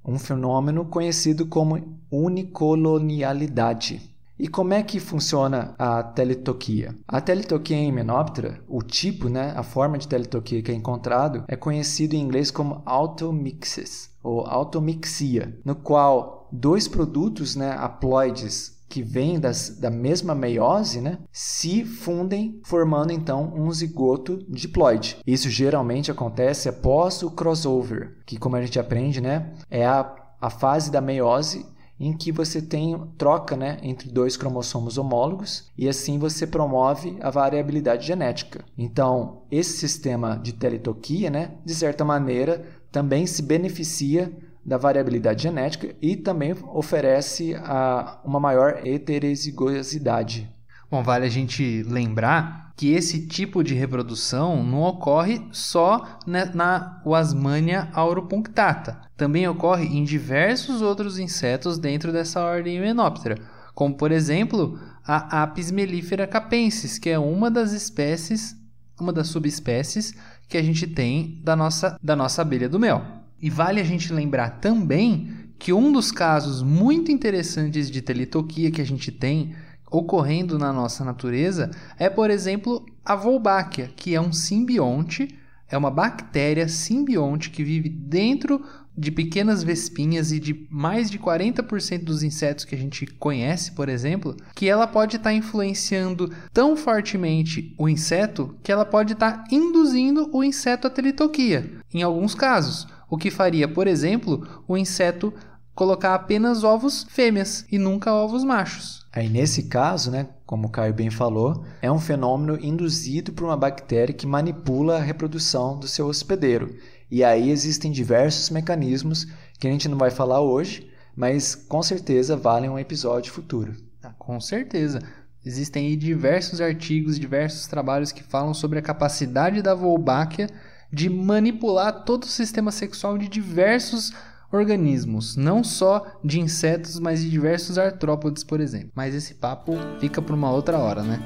um 0.04 0.18
fenômeno 0.18 0.84
conhecido 0.84 1.46
como 1.46 1.98
unicolonialidade. 2.10 4.14
E 4.38 4.48
como 4.48 4.74
é 4.74 4.82
que 4.82 4.98
funciona 4.98 5.74
a 5.78 6.02
teletoquia? 6.02 6.94
A 7.06 7.20
teletoquia 7.20 7.76
em 7.76 7.86
Hymenoptera, 7.86 8.60
o 8.68 8.82
tipo, 8.82 9.28
né, 9.28 9.54
a 9.56 9.62
forma 9.62 9.96
de 9.96 10.08
teletoquia 10.08 10.60
que 10.60 10.72
é 10.72 10.74
encontrado, 10.74 11.44
é 11.46 11.56
conhecido 11.56 12.14
em 12.14 12.20
inglês 12.20 12.50
como 12.50 12.82
automixes, 12.84 14.10
ou 14.22 14.44
automixia, 14.44 15.56
no 15.64 15.76
qual 15.76 16.48
dois 16.50 16.88
produtos 16.88 17.54
né, 17.54 17.76
haploides 17.78 18.73
que 18.88 19.02
vêm 19.02 19.40
das, 19.40 19.78
da 19.78 19.90
mesma 19.90 20.34
meiose, 20.34 21.00
né, 21.00 21.18
se 21.32 21.84
fundem, 21.84 22.60
formando 22.64 23.12
então 23.12 23.52
um 23.56 23.70
zigoto 23.72 24.44
diploide. 24.48 25.16
Isso 25.26 25.50
geralmente 25.50 26.10
acontece 26.10 26.68
após 26.68 27.22
o 27.22 27.30
crossover, 27.30 28.16
que 28.24 28.38
como 28.38 28.56
a 28.56 28.62
gente 28.62 28.78
aprende, 28.78 29.20
né, 29.20 29.52
é 29.70 29.84
a, 29.84 30.14
a 30.40 30.50
fase 30.50 30.90
da 30.90 31.00
meiose 31.00 31.66
em 31.98 32.12
que 32.12 32.32
você 32.32 32.60
tem 32.60 32.98
troca 33.16 33.56
né, 33.56 33.78
entre 33.82 34.10
dois 34.10 34.36
cromossomos 34.36 34.98
homólogos 34.98 35.70
e 35.78 35.88
assim 35.88 36.18
você 36.18 36.46
promove 36.46 37.16
a 37.20 37.30
variabilidade 37.30 38.06
genética. 38.06 38.64
Então, 38.76 39.42
esse 39.50 39.78
sistema 39.78 40.36
de 40.36 40.52
teletoquia, 40.52 41.30
né, 41.30 41.52
de 41.64 41.74
certa 41.74 42.04
maneira, 42.04 42.66
também 42.90 43.26
se 43.26 43.42
beneficia 43.42 44.32
da 44.64 44.78
variabilidade 44.78 45.42
genética 45.42 45.94
e 46.00 46.16
também 46.16 46.54
oferece 46.72 47.54
a, 47.56 48.20
uma 48.24 48.40
maior 48.40 48.80
heterozigosidade. 48.86 50.50
Bom, 50.90 51.02
vale 51.02 51.26
a 51.26 51.30
gente 51.30 51.82
lembrar 51.82 52.72
que 52.76 52.92
esse 52.92 53.26
tipo 53.26 53.62
de 53.62 53.74
reprodução 53.74 54.64
não 54.64 54.82
ocorre 54.82 55.46
só 55.52 56.18
na 56.26 57.00
Wasmannia 57.04 57.88
auropunctata. 57.92 59.00
Também 59.16 59.46
ocorre 59.46 59.86
em 59.86 60.02
diversos 60.02 60.82
outros 60.82 61.18
insetos 61.18 61.78
dentro 61.78 62.12
dessa 62.12 62.40
ordem 62.40 62.76
Hymenoptera, 62.76 63.40
como 63.74 63.94
por 63.96 64.10
exemplo 64.10 64.78
a 65.06 65.42
Apis 65.42 65.70
mellifera 65.70 66.26
capensis, 66.26 66.98
que 66.98 67.10
é 67.10 67.18
uma 67.18 67.50
das 67.50 67.72
espécies, 67.72 68.56
uma 68.98 69.12
das 69.12 69.28
subespécies 69.28 70.14
que 70.48 70.56
a 70.56 70.62
gente 70.62 70.86
tem 70.86 71.40
da 71.44 71.54
nossa, 71.54 71.98
da 72.02 72.16
nossa 72.16 72.42
abelha 72.42 72.68
do 72.68 72.78
mel. 72.78 73.04
E 73.44 73.50
vale 73.50 73.78
a 73.78 73.84
gente 73.84 74.10
lembrar 74.10 74.58
também 74.58 75.28
que 75.58 75.70
um 75.70 75.92
dos 75.92 76.10
casos 76.10 76.62
muito 76.62 77.12
interessantes 77.12 77.90
de 77.90 78.00
telitoquia 78.00 78.70
que 78.70 78.80
a 78.80 78.86
gente 78.86 79.12
tem 79.12 79.54
ocorrendo 79.90 80.58
na 80.58 80.72
nossa 80.72 81.04
natureza 81.04 81.70
é, 81.98 82.08
por 82.08 82.30
exemplo, 82.30 82.86
a 83.04 83.14
Wolbachia, 83.14 83.90
que 83.94 84.14
é 84.14 84.20
um 84.20 84.32
simbionte, 84.32 85.28
é 85.68 85.76
uma 85.76 85.90
bactéria 85.90 86.66
simbionte 86.68 87.50
que 87.50 87.62
vive 87.62 87.90
dentro 87.90 88.64
de 88.96 89.10
pequenas 89.10 89.62
vespinhas 89.62 90.32
e 90.32 90.40
de 90.40 90.66
mais 90.70 91.10
de 91.10 91.18
40% 91.18 92.02
dos 92.02 92.22
insetos 92.22 92.64
que 92.64 92.74
a 92.74 92.78
gente 92.78 93.04
conhece, 93.06 93.72
por 93.72 93.90
exemplo, 93.90 94.34
que 94.54 94.70
ela 94.70 94.86
pode 94.86 95.16
estar 95.16 95.28
tá 95.28 95.36
influenciando 95.36 96.32
tão 96.50 96.78
fortemente 96.78 97.74
o 97.76 97.90
inseto 97.90 98.56
que 98.62 98.72
ela 98.72 98.86
pode 98.86 99.12
estar 99.12 99.32
tá 99.32 99.44
induzindo 99.52 100.30
o 100.32 100.42
inseto 100.42 100.86
à 100.86 100.90
telitoquia, 100.90 101.70
em 101.92 102.02
alguns 102.02 102.34
casos 102.34 102.86
o 103.08 103.16
que 103.16 103.30
faria, 103.30 103.68
por 103.68 103.86
exemplo, 103.86 104.46
o 104.66 104.76
inseto 104.76 105.32
colocar 105.74 106.14
apenas 106.14 106.62
ovos 106.62 107.04
fêmeas 107.08 107.66
e 107.70 107.78
nunca 107.78 108.12
ovos 108.12 108.44
machos. 108.44 109.04
Aí 109.12 109.28
nesse 109.28 109.64
caso, 109.64 110.10
né, 110.10 110.28
como 110.46 110.68
o 110.68 110.70
Caio 110.70 110.94
bem 110.94 111.10
falou, 111.10 111.64
é 111.82 111.90
um 111.90 111.98
fenômeno 111.98 112.58
induzido 112.64 113.32
por 113.32 113.44
uma 113.44 113.56
bactéria 113.56 114.14
que 114.14 114.26
manipula 114.26 114.96
a 114.96 115.02
reprodução 115.02 115.78
do 115.78 115.88
seu 115.88 116.06
hospedeiro. 116.06 116.76
E 117.10 117.22
aí 117.22 117.50
existem 117.50 117.92
diversos 117.92 118.50
mecanismos 118.50 119.26
que 119.58 119.68
a 119.68 119.70
gente 119.70 119.88
não 119.88 119.98
vai 119.98 120.10
falar 120.10 120.40
hoje, 120.40 120.90
mas 121.14 121.54
com 121.54 121.82
certeza 121.82 122.36
valem 122.36 122.70
um 122.70 122.78
episódio 122.78 123.32
futuro. 123.32 123.74
Ah, 124.02 124.12
com 124.18 124.40
certeza. 124.40 125.00
Existem 125.44 125.88
aí 125.88 125.96
diversos 125.96 126.60
artigos, 126.60 127.18
diversos 127.18 127.66
trabalhos 127.66 128.10
que 128.10 128.22
falam 128.22 128.54
sobre 128.54 128.78
a 128.78 128.82
capacidade 128.82 129.60
da 129.60 129.74
Wolbachia 129.74 130.48
de 130.92 131.08
manipular 131.08 132.04
todo 132.04 132.24
o 132.24 132.28
sistema 132.28 132.70
sexual 132.70 133.18
de 133.18 133.28
diversos 133.28 134.12
organismos, 134.50 135.36
não 135.36 135.64
só 135.64 136.06
de 136.22 136.40
insetos, 136.40 136.98
mas 136.98 137.20
de 137.20 137.30
diversos 137.30 137.78
artrópodes, 137.78 138.44
por 138.44 138.60
exemplo. 138.60 138.90
Mas 138.94 139.14
esse 139.14 139.34
papo 139.34 139.74
fica 139.98 140.22
para 140.22 140.34
uma 140.34 140.50
outra 140.50 140.78
hora, 140.78 141.02
né? 141.02 141.20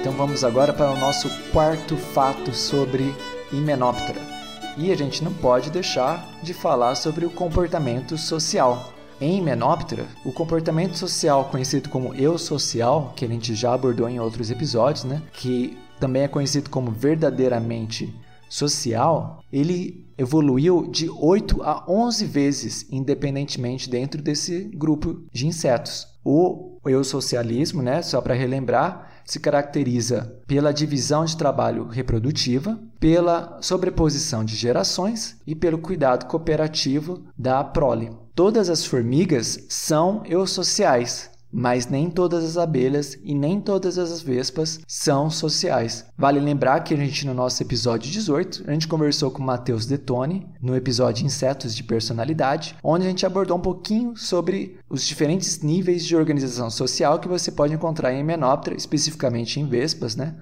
Então 0.00 0.12
vamos 0.12 0.44
agora 0.44 0.72
para 0.72 0.92
o 0.92 0.96
nosso 0.96 1.28
quarto 1.52 1.96
fato 1.96 2.54
sobre 2.54 3.14
Hymenoptera. 3.52 4.37
E 4.80 4.92
a 4.92 4.94
gente 4.94 5.24
não 5.24 5.34
pode 5.34 5.72
deixar 5.72 6.24
de 6.40 6.54
falar 6.54 6.94
sobre 6.94 7.26
o 7.26 7.30
comportamento 7.30 8.16
social. 8.16 8.92
Em 9.20 9.42
Menoptera, 9.42 10.06
o 10.24 10.30
comportamento 10.30 10.96
social 10.96 11.46
conhecido 11.46 11.88
como 11.88 12.14
eu 12.14 12.38
social, 12.38 13.12
que 13.16 13.24
a 13.24 13.28
gente 13.28 13.56
já 13.56 13.74
abordou 13.74 14.08
em 14.08 14.20
outros 14.20 14.52
episódios, 14.52 15.02
né, 15.02 15.20
que 15.32 15.76
também 15.98 16.22
é 16.22 16.28
conhecido 16.28 16.70
como 16.70 16.92
verdadeiramente 16.92 18.14
social, 18.48 19.42
ele 19.52 20.06
evoluiu 20.16 20.86
de 20.86 21.10
8 21.10 21.60
a 21.64 21.84
11 21.88 22.24
vezes 22.24 22.86
independentemente 22.88 23.90
dentro 23.90 24.22
desse 24.22 24.70
grupo 24.72 25.24
de 25.32 25.48
insetos. 25.48 26.06
O 26.24 26.78
eu 26.86 27.02
socialismo, 27.02 27.82
né, 27.82 28.00
só 28.00 28.20
para 28.20 28.34
relembrar, 28.34 29.07
se 29.28 29.38
caracteriza 29.38 30.40
pela 30.46 30.72
divisão 30.72 31.22
de 31.22 31.36
trabalho 31.36 31.86
reprodutiva, 31.86 32.80
pela 32.98 33.58
sobreposição 33.60 34.42
de 34.42 34.56
gerações 34.56 35.36
e 35.46 35.54
pelo 35.54 35.76
cuidado 35.76 36.24
cooperativo 36.24 37.22
da 37.36 37.62
prole. 37.62 38.10
Todas 38.34 38.70
as 38.70 38.86
formigas 38.86 39.66
são 39.68 40.22
eusociais, 40.24 41.30
mas 41.52 41.86
nem 41.86 42.10
todas 42.10 42.44
as 42.44 42.56
abelhas 42.56 43.18
e 43.22 43.34
nem 43.34 43.60
todas 43.60 43.98
as 43.98 44.20
vespas 44.20 44.80
são 44.86 45.30
sociais. 45.30 46.04
Vale 46.16 46.40
lembrar 46.40 46.80
que 46.80 46.94
a 46.94 46.96
gente, 46.96 47.26
no 47.26 47.34
nosso 47.34 47.62
episódio 47.62 48.10
18, 48.10 48.64
a 48.66 48.72
gente 48.72 48.88
conversou 48.88 49.30
com 49.30 49.42
Matheus 49.42 49.86
Detone, 49.86 50.46
no 50.60 50.76
episódio 50.76 51.24
Insetos 51.24 51.74
de 51.74 51.82
Personalidade, 51.82 52.76
onde 52.82 53.06
a 53.06 53.08
gente 53.08 53.26
abordou 53.26 53.56
um 53.56 53.62
pouquinho 53.62 54.16
sobre 54.16 54.78
os 54.88 55.06
diferentes 55.06 55.60
níveis 55.60 56.04
de 56.04 56.16
organização 56.16 56.70
social 56.70 57.18
que 57.18 57.28
você 57.28 57.50
pode 57.50 57.74
encontrar 57.74 58.12
em 58.12 58.24
Menoptera, 58.24 58.76
especificamente 58.76 59.60
em 59.60 59.66
vespas, 59.66 60.16
né? 60.16 60.34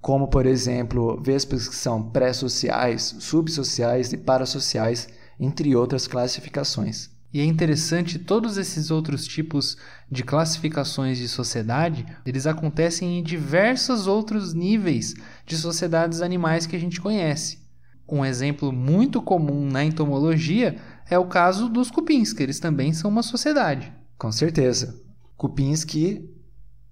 Como, 0.00 0.28
por 0.28 0.46
exemplo, 0.46 1.20
vespas 1.22 1.68
que 1.68 1.76
são 1.76 2.10
pré-sociais, 2.10 3.14
subsociais 3.20 4.12
e 4.12 4.16
parasociais, 4.16 5.08
entre 5.38 5.74
outras 5.76 6.08
classificações. 6.08 7.11
E 7.32 7.40
é 7.40 7.44
interessante, 7.44 8.18
todos 8.18 8.58
esses 8.58 8.90
outros 8.90 9.26
tipos 9.26 9.78
de 10.10 10.22
classificações 10.22 11.16
de 11.16 11.28
sociedade, 11.28 12.04
eles 12.26 12.46
acontecem 12.46 13.18
em 13.18 13.22
diversos 13.22 14.06
outros 14.06 14.52
níveis 14.52 15.14
de 15.46 15.56
sociedades 15.56 16.20
animais 16.20 16.66
que 16.66 16.76
a 16.76 16.78
gente 16.78 17.00
conhece. 17.00 17.62
Um 18.06 18.22
exemplo 18.22 18.70
muito 18.70 19.22
comum 19.22 19.66
na 19.66 19.82
entomologia 19.82 20.76
é 21.08 21.18
o 21.18 21.26
caso 21.26 21.70
dos 21.70 21.90
cupins, 21.90 22.34
que 22.34 22.42
eles 22.42 22.60
também 22.60 22.92
são 22.92 23.10
uma 23.10 23.22
sociedade. 23.22 23.90
Com 24.18 24.30
certeza. 24.30 25.00
Cupins 25.34 25.84
que 25.84 26.28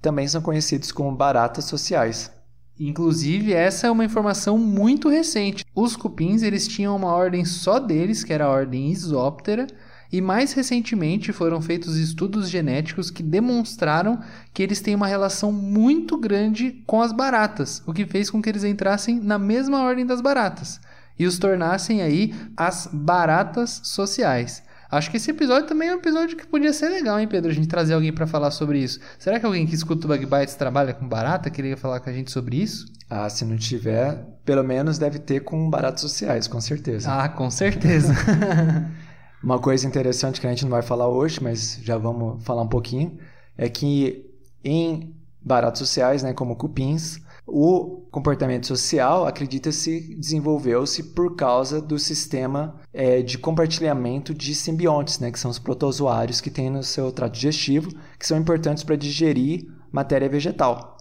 também 0.01 0.27
são 0.27 0.41
conhecidos 0.41 0.91
como 0.91 1.15
baratas 1.15 1.67
sociais. 1.67 2.33
Inclusive, 2.79 3.53
essa 3.53 3.89
é 3.89 3.91
uma 3.91 4.07
informação 4.07 4.57
muito 4.57 5.11
recente. 5.11 5.67
Os 5.75 5.95
cupins 5.95 6.43
eles 6.43 6.67
tinham 6.67 6.97
uma 6.97 7.13
ordem 7.13 7.45
só 7.45 7.79
deles, 7.79 8.25
que 8.25 8.33
era 8.33 8.47
a 8.47 8.51
ordem 8.51 8.91
Isóptera, 8.91 9.67
e 10.13 10.21
mais 10.21 10.53
recentemente 10.53 11.33
foram 11.33 11.61
feitos 11.61 11.97
estudos 11.97 12.49
genéticos 12.49 13.11
que 13.11 13.23
demonstraram 13.23 14.21
que 14.53 14.63
eles 14.63 14.81
têm 14.81 14.95
uma 14.95 15.07
relação 15.07 15.53
muito 15.53 16.17
grande 16.17 16.83
com 16.87 17.01
as 17.01 17.13
baratas, 17.13 17.83
o 17.87 17.93
que 17.93 18.07
fez 18.07 18.31
com 18.31 18.43
que 18.43 18.49
eles 18.49 18.65
entrassem 18.65 19.21
na 19.21 19.39
mesma 19.39 19.83
ordem 19.83 20.07
das 20.07 20.21
baratas 20.21 20.81
e 21.21 21.27
os 21.27 21.39
tornassem 21.39 22.01
aí 22.01 22.35
as 22.57 22.89
baratas 22.91 23.83
sociais. 23.85 24.63
Acho 24.91 25.11
que 25.11 25.19
esse 25.19 25.31
episódio 25.31 25.69
também 25.69 25.89
é 25.89 25.95
um 25.95 25.99
episódio 25.99 26.37
que 26.37 26.47
podia 26.47 26.73
ser 26.73 26.89
legal, 26.89 27.21
hein, 27.21 27.29
Pedro? 27.29 27.51
A 27.51 27.55
gente 27.55 27.69
trazer 27.69 27.93
alguém 27.93 28.13
para 28.13 28.27
falar 28.27 28.51
sobre 28.51 28.79
isso. 28.79 28.99
Será 29.19 29.39
que 29.39 29.45
alguém 29.45 29.67
que 29.67 29.75
escuta 29.75 30.07
o 30.07 30.09
Bug 30.09 30.27
Bites 30.27 30.55
trabalha 30.55 30.95
com 30.95 31.07
barata 31.07 31.51
queria 31.51 31.77
falar 31.77 32.01
com 32.01 32.09
a 32.09 32.13
gente 32.13 32.33
sobre 32.33 32.57
isso? 32.57 32.87
Ah, 33.09 33.29
se 33.29 33.45
não 33.45 33.57
tiver, 33.57 34.17
pelo 34.45 34.65
menos 34.65 34.99
deve 34.99 35.19
ter 35.19 35.41
com 35.41 35.69
baratas 35.69 36.01
sociais, 36.01 36.49
com 36.49 36.61
certeza. 36.61 37.13
Ah, 37.13 37.29
com 37.29 37.51
certeza. 37.51 38.15
Uma 39.43 39.59
coisa 39.59 39.87
interessante 39.87 40.41
que 40.41 40.47
a 40.47 40.51
gente 40.51 40.65
não 40.65 40.71
vai 40.71 40.83
falar 40.83 41.09
hoje, 41.09 41.43
mas 41.43 41.81
já 41.83 41.97
vamos 41.97 42.45
falar 42.45 42.63
um 42.63 42.69
pouquinho, 42.69 43.19
é 43.57 43.69
que 43.69 44.31
em 44.63 45.15
baratas 45.41 45.79
sociais, 45.79 46.23
né, 46.23 46.35
como 46.35 46.55
cupins, 46.57 47.19
o 47.47 48.07
comportamento 48.11 48.67
social, 48.67 49.27
acredita-se, 49.27 50.15
desenvolveu-se 50.15 51.03
por 51.15 51.35
causa 51.35 51.81
do 51.81 51.99
sistema 51.99 52.77
é, 52.93 53.23
de 53.23 53.39
compartilhamento 53.39 54.35
de 54.35 54.55
simbiontes, 54.55 55.19
né, 55.19 55.33
que 55.33 55.39
são 55.39 55.51
os 55.51 55.59
protozoários 55.59 56.41
que 56.41 56.51
tem 56.51 56.69
no 56.69 56.83
seu 56.83 57.11
trato 57.11 57.33
digestivo, 57.33 57.91
que 58.19 58.27
são 58.27 58.39
importantes 58.39 58.85
para 58.85 58.95
digerir 58.95 59.67
matéria 59.91 60.29
vegetal. 60.29 60.99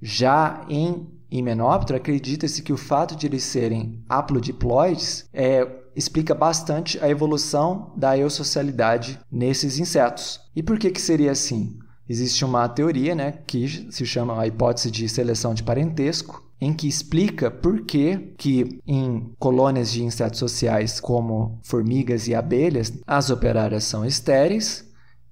Já 0.00 0.64
em 0.68 1.08
Hymenoptera, 1.30 1.96
acredita-se 1.96 2.62
que 2.62 2.72
o 2.72 2.76
fato 2.76 3.16
de 3.16 3.26
eles 3.26 3.42
serem 3.42 4.04
haplodiploides 4.08 5.28
é, 5.32 5.83
explica 5.96 6.34
bastante 6.34 6.98
a 7.02 7.08
evolução 7.08 7.92
da 7.96 8.16
eusocialidade 8.16 9.18
nesses 9.30 9.78
insetos. 9.78 10.40
E 10.54 10.62
por 10.62 10.78
que, 10.78 10.90
que 10.90 11.00
seria 11.00 11.32
assim? 11.32 11.78
Existe 12.08 12.44
uma 12.44 12.68
teoria 12.68 13.14
né, 13.14 13.38
que 13.46 13.88
se 13.90 14.04
chama 14.04 14.40
a 14.40 14.46
hipótese 14.46 14.90
de 14.90 15.08
seleção 15.08 15.54
de 15.54 15.62
parentesco, 15.62 16.44
em 16.60 16.72
que 16.72 16.86
explica 16.86 17.50
por 17.50 17.82
que, 17.82 18.34
que 18.38 18.80
em 18.86 19.32
colônias 19.38 19.90
de 19.90 20.02
insetos 20.02 20.38
sociais 20.38 21.00
como 21.00 21.58
formigas 21.62 22.28
e 22.28 22.34
abelhas, 22.34 22.92
as 23.06 23.30
operárias 23.30 23.84
são 23.84 24.04
estéreis 24.04 24.84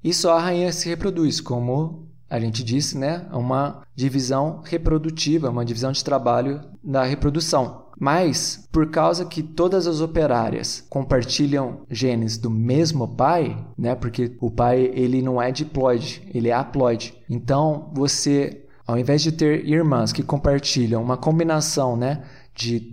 e 0.03 0.13
só 0.13 0.37
a 0.37 0.41
rainha 0.41 0.73
se 0.73 0.89
reproduz, 0.89 1.41
como 1.41 2.09
a 2.29 2.41
gente 2.41 2.65
disse, 2.65 2.97
né, 2.97 3.27
uma 3.31 3.83
divisão 3.95 4.63
reprodutiva, 4.65 5.51
uma 5.51 5.65
divisão 5.65 5.93
de 5.93 6.03
trabalho 6.03 6.63
da 6.83 7.05
reprodução. 7.05 7.82
Mas, 7.99 8.69
por 8.73 8.91
causa 8.91 9.25
que 9.25 9.43
todas 9.43 9.87
as 9.87 10.01
operárias 10.01 10.85
compartilham 10.89 11.83
genes 11.91 12.37
do 12.37 12.51
mesmo 12.51 13.07
pai, 13.09 13.57
né? 13.77 13.95
Porque 13.95 14.37
o 14.41 14.51
pai 14.51 14.91
ele 14.95 15.23
não 15.23 15.41
é 15.41 15.53
diploide, 15.53 16.23
ele 16.35 16.49
é 16.49 16.53
haploide. 16.53 17.15
Então, 17.29 17.91
você, 17.95 18.65
ao 18.87 18.99
invés 18.99 19.23
de 19.23 19.33
ter 19.33 19.67
irmãs 19.67 20.13
que 20.13 20.23
compartilham 20.23 21.03
uma 21.03 21.17
combinação, 21.17 21.97
né, 21.97 22.23
de 22.55 22.93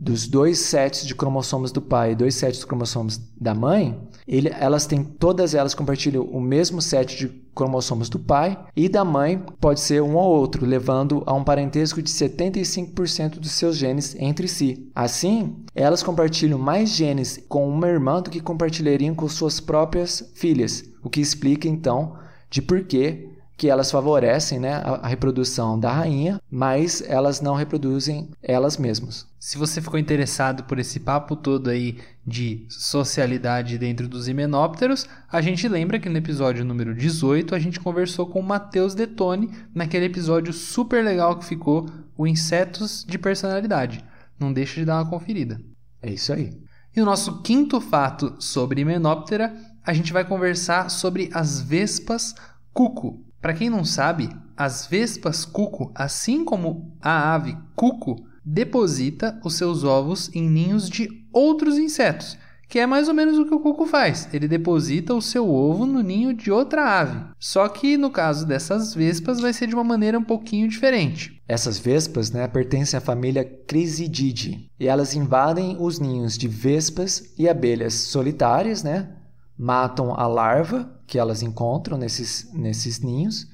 dos 0.00 0.28
dois 0.28 0.60
sets 0.60 1.04
de 1.04 1.12
cromossomos 1.12 1.72
do 1.72 1.82
pai 1.82 2.12
e 2.12 2.14
dois 2.14 2.36
sets 2.36 2.60
de 2.60 2.66
cromossomos 2.66 3.20
da 3.36 3.52
mãe, 3.52 4.00
ele, 4.28 4.48
elas 4.56 4.86
têm 4.86 5.02
todas 5.02 5.54
elas 5.54 5.74
compartilham 5.74 6.22
o 6.24 6.40
mesmo 6.40 6.80
set 6.80 7.16
de 7.16 7.28
cromossomos 7.58 8.08
do 8.08 8.20
pai 8.20 8.56
e 8.76 8.88
da 8.88 9.04
mãe 9.04 9.42
pode 9.60 9.80
ser 9.80 10.00
um 10.00 10.14
ou 10.14 10.36
outro, 10.36 10.64
levando 10.64 11.24
a 11.26 11.34
um 11.34 11.42
parentesco 11.42 12.00
de 12.00 12.08
75% 12.08 13.40
dos 13.40 13.50
seus 13.50 13.76
genes 13.76 14.14
entre 14.16 14.46
si. 14.46 14.88
Assim, 14.94 15.56
elas 15.74 16.00
compartilham 16.00 16.58
mais 16.58 16.90
genes 16.90 17.44
com 17.48 17.68
uma 17.68 17.88
irmã 17.88 18.22
do 18.22 18.30
que 18.30 18.40
compartilhariam 18.40 19.12
com 19.12 19.28
suas 19.28 19.58
próprias 19.58 20.30
filhas, 20.34 20.84
o 21.02 21.10
que 21.10 21.20
explica 21.20 21.66
então 21.66 22.16
de 22.48 22.62
por 22.62 22.84
que 22.84 23.28
que 23.58 23.68
elas 23.68 23.90
favorecem 23.90 24.60
né, 24.60 24.74
a, 24.74 25.00
a 25.02 25.08
reprodução 25.08 25.78
da 25.78 25.92
rainha, 25.92 26.40
mas 26.48 27.02
elas 27.02 27.40
não 27.40 27.56
reproduzem 27.56 28.30
elas 28.40 28.76
mesmas. 28.76 29.26
Se 29.40 29.58
você 29.58 29.80
ficou 29.80 29.98
interessado 29.98 30.62
por 30.62 30.78
esse 30.78 31.00
papo 31.00 31.34
todo 31.34 31.68
aí 31.68 31.98
de 32.24 32.64
socialidade 32.68 33.76
dentro 33.76 34.06
dos 34.06 34.28
himenópteros, 34.28 35.08
a 35.30 35.40
gente 35.40 35.66
lembra 35.66 35.98
que 35.98 36.08
no 36.08 36.16
episódio 36.16 36.64
número 36.64 36.94
18 36.94 37.52
a 37.52 37.58
gente 37.58 37.80
conversou 37.80 38.26
com 38.26 38.38
o 38.38 38.44
Matheus 38.44 38.94
Detone 38.94 39.50
naquele 39.74 40.06
episódio 40.06 40.52
super 40.52 41.04
legal 41.04 41.36
que 41.36 41.44
ficou 41.44 41.90
o 42.16 42.28
Insetos 42.28 43.04
de 43.08 43.18
Personalidade. 43.18 44.04
Não 44.38 44.52
deixa 44.52 44.78
de 44.78 44.86
dar 44.86 45.02
uma 45.02 45.10
conferida. 45.10 45.60
É 46.00 46.08
isso 46.08 46.32
aí. 46.32 46.56
E 46.94 47.00
o 47.00 47.04
nosso 47.04 47.42
quinto 47.42 47.80
fato 47.80 48.36
sobre 48.38 48.82
himenóptera, 48.82 49.52
a 49.84 49.92
gente 49.92 50.12
vai 50.12 50.24
conversar 50.24 50.90
sobre 50.90 51.28
as 51.32 51.60
vespas 51.60 52.36
cuco. 52.72 53.27
Para 53.40 53.54
quem 53.54 53.70
não 53.70 53.84
sabe, 53.84 54.28
as 54.56 54.86
vespas 54.86 55.44
cuco, 55.44 55.92
assim 55.94 56.44
como 56.44 56.92
a 57.00 57.34
ave 57.34 57.56
cuco, 57.76 58.16
deposita 58.44 59.40
os 59.44 59.54
seus 59.54 59.84
ovos 59.84 60.30
em 60.34 60.48
ninhos 60.48 60.88
de 60.88 61.08
outros 61.32 61.78
insetos, 61.78 62.36
que 62.68 62.78
é 62.78 62.86
mais 62.86 63.08
ou 63.08 63.14
menos 63.14 63.38
o 63.38 63.46
que 63.46 63.54
o 63.54 63.60
cuco 63.60 63.86
faz. 63.86 64.28
Ele 64.32 64.48
deposita 64.48 65.14
o 65.14 65.22
seu 65.22 65.48
ovo 65.48 65.86
no 65.86 66.02
ninho 66.02 66.34
de 66.34 66.50
outra 66.50 67.00
ave. 67.00 67.20
Só 67.38 67.68
que 67.68 67.96
no 67.96 68.10
caso 68.10 68.46
dessas 68.46 68.94
vespas 68.94 69.40
vai 69.40 69.52
ser 69.52 69.68
de 69.68 69.74
uma 69.74 69.84
maneira 69.84 70.18
um 70.18 70.24
pouquinho 70.24 70.68
diferente. 70.68 71.40
Essas 71.46 71.78
vespas 71.78 72.30
né, 72.30 72.46
pertencem 72.48 72.98
à 72.98 73.00
família 73.00 73.44
Crisididae 73.44 74.68
e 74.78 74.88
elas 74.88 75.14
invadem 75.14 75.76
os 75.78 75.98
ninhos 75.98 76.36
de 76.36 76.48
vespas 76.48 77.32
e 77.38 77.48
abelhas 77.48 77.94
solitárias, 77.94 78.82
né, 78.82 79.08
matam 79.56 80.12
a 80.12 80.26
larva 80.26 80.97
que 81.08 81.18
elas 81.18 81.42
encontram 81.42 81.96
nesses, 81.96 82.52
nesses 82.52 83.00
ninhos 83.00 83.48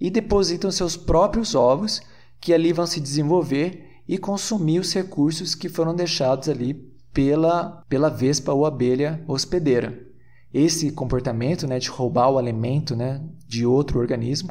e 0.00 0.08
depositam 0.08 0.70
seus 0.70 0.96
próprios 0.96 1.54
ovos, 1.54 2.00
que 2.40 2.54
ali 2.54 2.72
vão 2.72 2.86
se 2.86 3.00
desenvolver 3.00 4.00
e 4.08 4.16
consumir 4.16 4.78
os 4.78 4.94
recursos 4.94 5.54
que 5.54 5.68
foram 5.68 5.94
deixados 5.94 6.48
ali 6.48 6.72
pela, 7.12 7.84
pela 7.88 8.08
vespa 8.08 8.52
ou 8.52 8.64
abelha 8.64 9.22
hospedeira. 9.26 10.06
Esse 10.54 10.90
comportamento 10.92 11.66
né, 11.66 11.78
de 11.78 11.90
roubar 11.90 12.30
o 12.30 12.38
alimento 12.38 12.96
né, 12.96 13.20
de 13.46 13.66
outro 13.66 13.98
organismo 13.98 14.50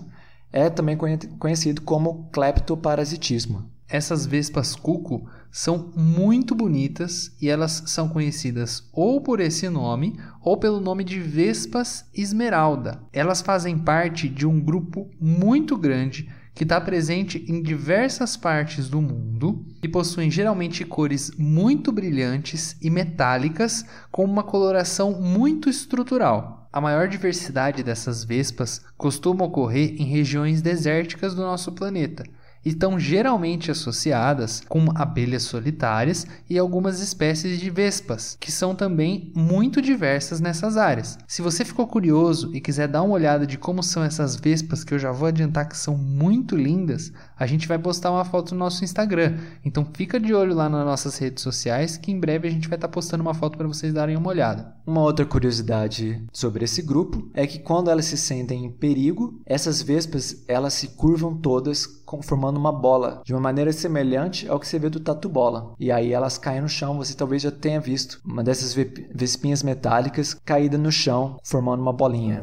é 0.52 0.70
também 0.70 0.98
conhecido 1.40 1.82
como 1.82 2.30
cleptoparasitismo. 2.32 3.70
Essas 3.90 4.24
vespas 4.24 4.76
cuco 4.76 5.28
são 5.52 5.92
muito 5.96 6.54
bonitas 6.54 7.36
e 7.42 7.50
elas 7.50 7.84
são 7.88 8.08
conhecidas 8.08 8.88
ou 8.94 9.20
por 9.20 9.40
esse 9.40 9.68
nome 9.68 10.16
ou 10.44 10.58
pelo 10.58 10.80
nome 10.80 11.04
de 11.04 11.20
vespas 11.20 12.06
esmeralda. 12.14 13.02
Elas 13.12 13.42
fazem 13.42 13.80
parte 13.80 14.30
de 14.30 14.46
um 14.46 14.62
grupo 14.62 15.10
muito 15.20 15.76
grande 15.76 16.30
que 16.54 16.64
está 16.64 16.80
presente 16.80 17.44
em 17.48 17.64
diversas 17.64 18.38
partes 18.38 18.90
do 18.90 19.02
mundo 19.02 19.66
e 19.82 19.88
possuem 19.88 20.30
geralmente 20.30 20.86
cores 20.86 21.32
muito 21.36 21.92
brilhantes 21.92 22.78
e 22.80 22.92
metálicas 22.92 23.84
com 24.12 24.24
uma 24.24 24.44
coloração 24.44 25.20
muito 25.20 25.68
estrutural. 25.68 26.70
A 26.72 26.80
maior 26.80 27.08
diversidade 27.08 27.82
dessas 27.82 28.24
vespas 28.24 28.84
costuma 28.96 29.46
ocorrer 29.46 29.96
em 30.00 30.04
regiões 30.04 30.62
desérticas 30.62 31.34
do 31.34 31.42
nosso 31.42 31.72
planeta 31.72 32.24
estão 32.64 33.00
geralmente 33.00 33.72
associadas 33.72 34.62
com 34.68 34.88
abelhas 34.96 35.44
solitárias 35.44 36.26
e 36.50 36.58
algumas 36.58 37.00
espécies 37.00 37.60
de 37.60 37.70
vespas, 37.70 38.38
que 38.40 38.52
são 38.52 38.76
também 38.76 39.32
muito 39.36 39.82
diversas 39.82 40.40
nessas 40.40 40.78
áreas. 40.78 41.18
Se 41.28 41.42
você 41.42 41.64
ficou 41.64 41.88
curioso 41.88 42.52
e 42.54 42.62
quiser 42.62 42.88
dar 42.88 43.02
uma 43.02 43.14
olhada 43.14 43.46
de 43.46 43.58
como 43.58 43.82
são 43.82 44.04
essas 44.04 44.36
vespas, 44.36 44.84
que 44.84 44.94
eu 44.94 45.00
já 45.00 45.12
vou 45.12 45.28
adiantar 45.28 45.68
que 45.68 45.78
são 45.78 45.98
muito 45.98 46.56
lindas, 46.56 47.12
a 47.38 47.46
gente 47.46 47.68
vai 47.68 47.80
postar 47.80 48.12
uma 48.12 48.26
foto 48.26 48.54
no 48.54 48.60
nosso 48.60 48.84
Instagram. 48.84 49.38
Então 49.64 49.88
fica 49.94 50.20
de 50.20 50.34
olho 50.34 50.54
lá 50.54 50.70
nas 50.70 50.86
nossas 50.86 51.18
redes 51.18 51.44
sociais, 51.44 51.98
que 51.98 52.12
em 52.12 52.20
breve 52.20 52.48
a 52.48 52.52
gente 52.52 52.68
vai 52.68 52.78
estar 52.78 52.88
postando 52.88 53.22
uma 53.22 53.34
foto 53.34 53.58
para 53.58 53.68
vocês 53.68 53.94
darem 53.94 54.18
uma 54.18 54.30
olhada. 54.30 54.74
Uma 54.86 55.02
outra 55.02 55.26
curiosidade 55.26 56.22
sobre 56.34 56.66
esse 56.66 56.82
grupo 56.82 57.30
é 57.34 57.46
que 57.48 57.60
quando 57.60 57.90
elas 57.90 58.06
se 58.06 58.18
sentem 58.18 58.66
em 58.66 58.72
perigo, 58.72 59.40
essas 59.46 59.82
vespas 59.82 60.44
elas 60.48 60.74
se 60.74 60.90
curvam 60.90 61.36
todas 61.36 62.00
formando 62.24 62.49
uma 62.58 62.72
bola, 62.72 63.22
de 63.26 63.34
uma 63.34 63.42
maneira 63.42 63.72
semelhante 63.72 64.48
ao 64.48 64.60
que 64.60 64.68
você 64.68 64.80
vê 64.80 64.90
do 64.90 65.00
tatu 65.00 65.30
bola. 65.30 65.74
E 65.80 65.92
aí 65.92 66.14
elas 66.14 66.38
caem 66.38 66.62
no 66.62 66.70
chão, 66.70 66.98
você 66.98 67.14
talvez 67.14 67.42
já 67.42 67.52
tenha 67.52 67.80
visto 67.80 68.22
uma 68.26 68.44
dessas 68.44 68.74
vespinhas 69.14 69.64
metálicas 69.64 70.34
caída 70.34 70.78
no 70.78 70.92
chão, 70.92 71.38
formando 71.44 71.82
uma 71.82 71.94
bolinha. 71.94 72.42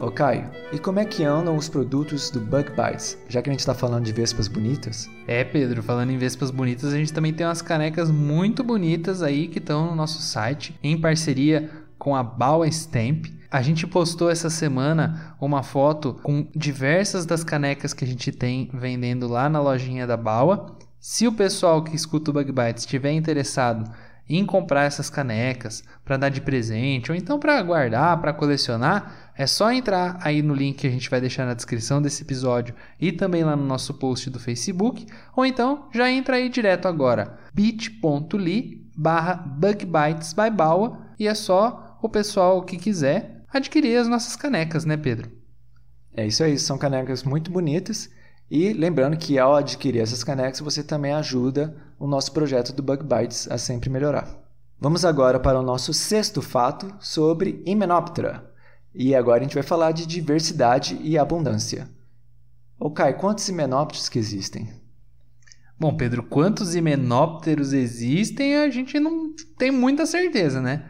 Ô 0.00 0.10
Caio, 0.10 0.50
e 0.72 0.78
como 0.78 1.00
é 1.00 1.04
que 1.04 1.24
andam 1.24 1.56
os 1.56 1.68
produtos 1.68 2.30
do 2.30 2.40
Bug 2.40 2.70
Bites? 2.70 3.18
Já 3.28 3.42
que 3.42 3.50
a 3.50 3.52
gente 3.52 3.60
está 3.60 3.74
falando 3.74 4.04
de 4.04 4.12
vespas 4.12 4.46
bonitas. 4.46 5.10
É, 5.26 5.42
Pedro, 5.42 5.82
falando 5.82 6.10
em 6.10 6.18
vespas 6.18 6.50
bonitas, 6.50 6.92
a 6.92 6.96
gente 6.96 7.12
também 7.12 7.32
tem 7.32 7.44
umas 7.44 7.60
canecas 7.60 8.08
muito 8.08 8.62
bonitas 8.62 9.20
aí 9.20 9.48
que 9.48 9.58
estão 9.58 9.86
no 9.86 9.96
nosso 9.96 10.22
site, 10.22 10.78
em 10.80 10.96
parceria 10.96 11.68
com 11.98 12.14
a 12.14 12.22
Baua 12.22 12.68
Stamp. 12.68 13.26
A 13.50 13.62
gente 13.62 13.84
postou 13.84 14.30
essa 14.30 14.48
semana 14.48 15.34
uma 15.40 15.64
foto 15.64 16.14
com 16.22 16.46
diversas 16.54 17.26
das 17.26 17.42
canecas 17.42 17.92
que 17.92 18.04
a 18.04 18.08
gente 18.08 18.30
tem 18.30 18.70
vendendo 18.72 19.26
lá 19.26 19.48
na 19.48 19.60
lojinha 19.60 20.06
da 20.06 20.16
Baua. 20.16 20.76
Se 21.00 21.26
o 21.26 21.32
pessoal 21.32 21.82
que 21.82 21.96
escuta 21.96 22.30
o 22.30 22.34
Bug 22.34 22.52
Bites 22.52 22.84
estiver 22.84 23.10
interessado 23.10 23.90
em 24.30 24.46
comprar 24.46 24.84
essas 24.84 25.10
canecas 25.10 25.82
para 26.04 26.16
dar 26.16 26.28
de 26.28 26.40
presente 26.40 27.10
ou 27.10 27.16
então 27.16 27.40
para 27.40 27.60
guardar, 27.60 28.20
para 28.20 28.32
colecionar, 28.32 29.29
é 29.40 29.46
só 29.46 29.72
entrar 29.72 30.18
aí 30.20 30.42
no 30.42 30.52
link 30.52 30.80
que 30.80 30.86
a 30.86 30.90
gente 30.90 31.08
vai 31.08 31.18
deixar 31.18 31.46
na 31.46 31.54
descrição 31.54 32.02
desse 32.02 32.22
episódio 32.22 32.74
e 33.00 33.10
também 33.10 33.42
lá 33.42 33.56
no 33.56 33.64
nosso 33.64 33.94
post 33.94 34.28
do 34.28 34.38
Facebook, 34.38 35.06
ou 35.34 35.46
então 35.46 35.88
já 35.94 36.10
entra 36.10 36.36
aí 36.36 36.50
direto 36.50 36.86
agora, 36.86 37.38
bit.ly 37.54 38.86
barra 38.94 39.36
bugbitesbybaua 39.36 41.06
e 41.18 41.26
é 41.26 41.34
só 41.34 41.98
o 42.02 42.08
pessoal 42.10 42.62
que 42.64 42.76
quiser 42.76 43.42
adquirir 43.50 43.96
as 43.96 44.08
nossas 44.08 44.36
canecas, 44.36 44.84
né 44.84 44.98
Pedro? 44.98 45.32
É 46.14 46.26
isso 46.26 46.44
aí, 46.44 46.58
são 46.58 46.76
canecas 46.76 47.22
muito 47.22 47.50
bonitas 47.50 48.10
e 48.50 48.74
lembrando 48.74 49.16
que 49.16 49.38
ao 49.38 49.56
adquirir 49.56 50.02
essas 50.02 50.22
canecas 50.22 50.60
você 50.60 50.82
também 50.82 51.14
ajuda 51.14 51.74
o 51.98 52.06
nosso 52.06 52.30
projeto 52.32 52.74
do 52.74 52.82
Bug 52.82 53.04
Bites 53.04 53.50
a 53.50 53.56
sempre 53.56 53.88
melhorar. 53.88 54.28
Vamos 54.78 55.02
agora 55.02 55.40
para 55.40 55.58
o 55.58 55.62
nosso 55.62 55.94
sexto 55.94 56.42
fato 56.42 56.94
sobre 57.00 57.62
Hymenoptera. 57.66 58.49
E 58.94 59.14
agora 59.14 59.40
a 59.40 59.42
gente 59.42 59.54
vai 59.54 59.62
falar 59.62 59.92
de 59.92 60.06
diversidade 60.06 60.98
e 61.02 61.16
abundância. 61.16 61.88
Ô 62.78 62.90
Kai, 62.90 63.16
quantos 63.16 63.48
himenópteros 63.48 64.08
que 64.08 64.18
existem? 64.18 64.68
Bom, 65.78 65.96
Pedro, 65.96 66.22
quantos 66.22 66.74
himenópteros 66.74 67.72
existem 67.72 68.56
a 68.56 68.68
gente 68.68 68.98
não 69.00 69.34
tem 69.56 69.70
muita 69.70 70.04
certeza, 70.04 70.60
né? 70.60 70.84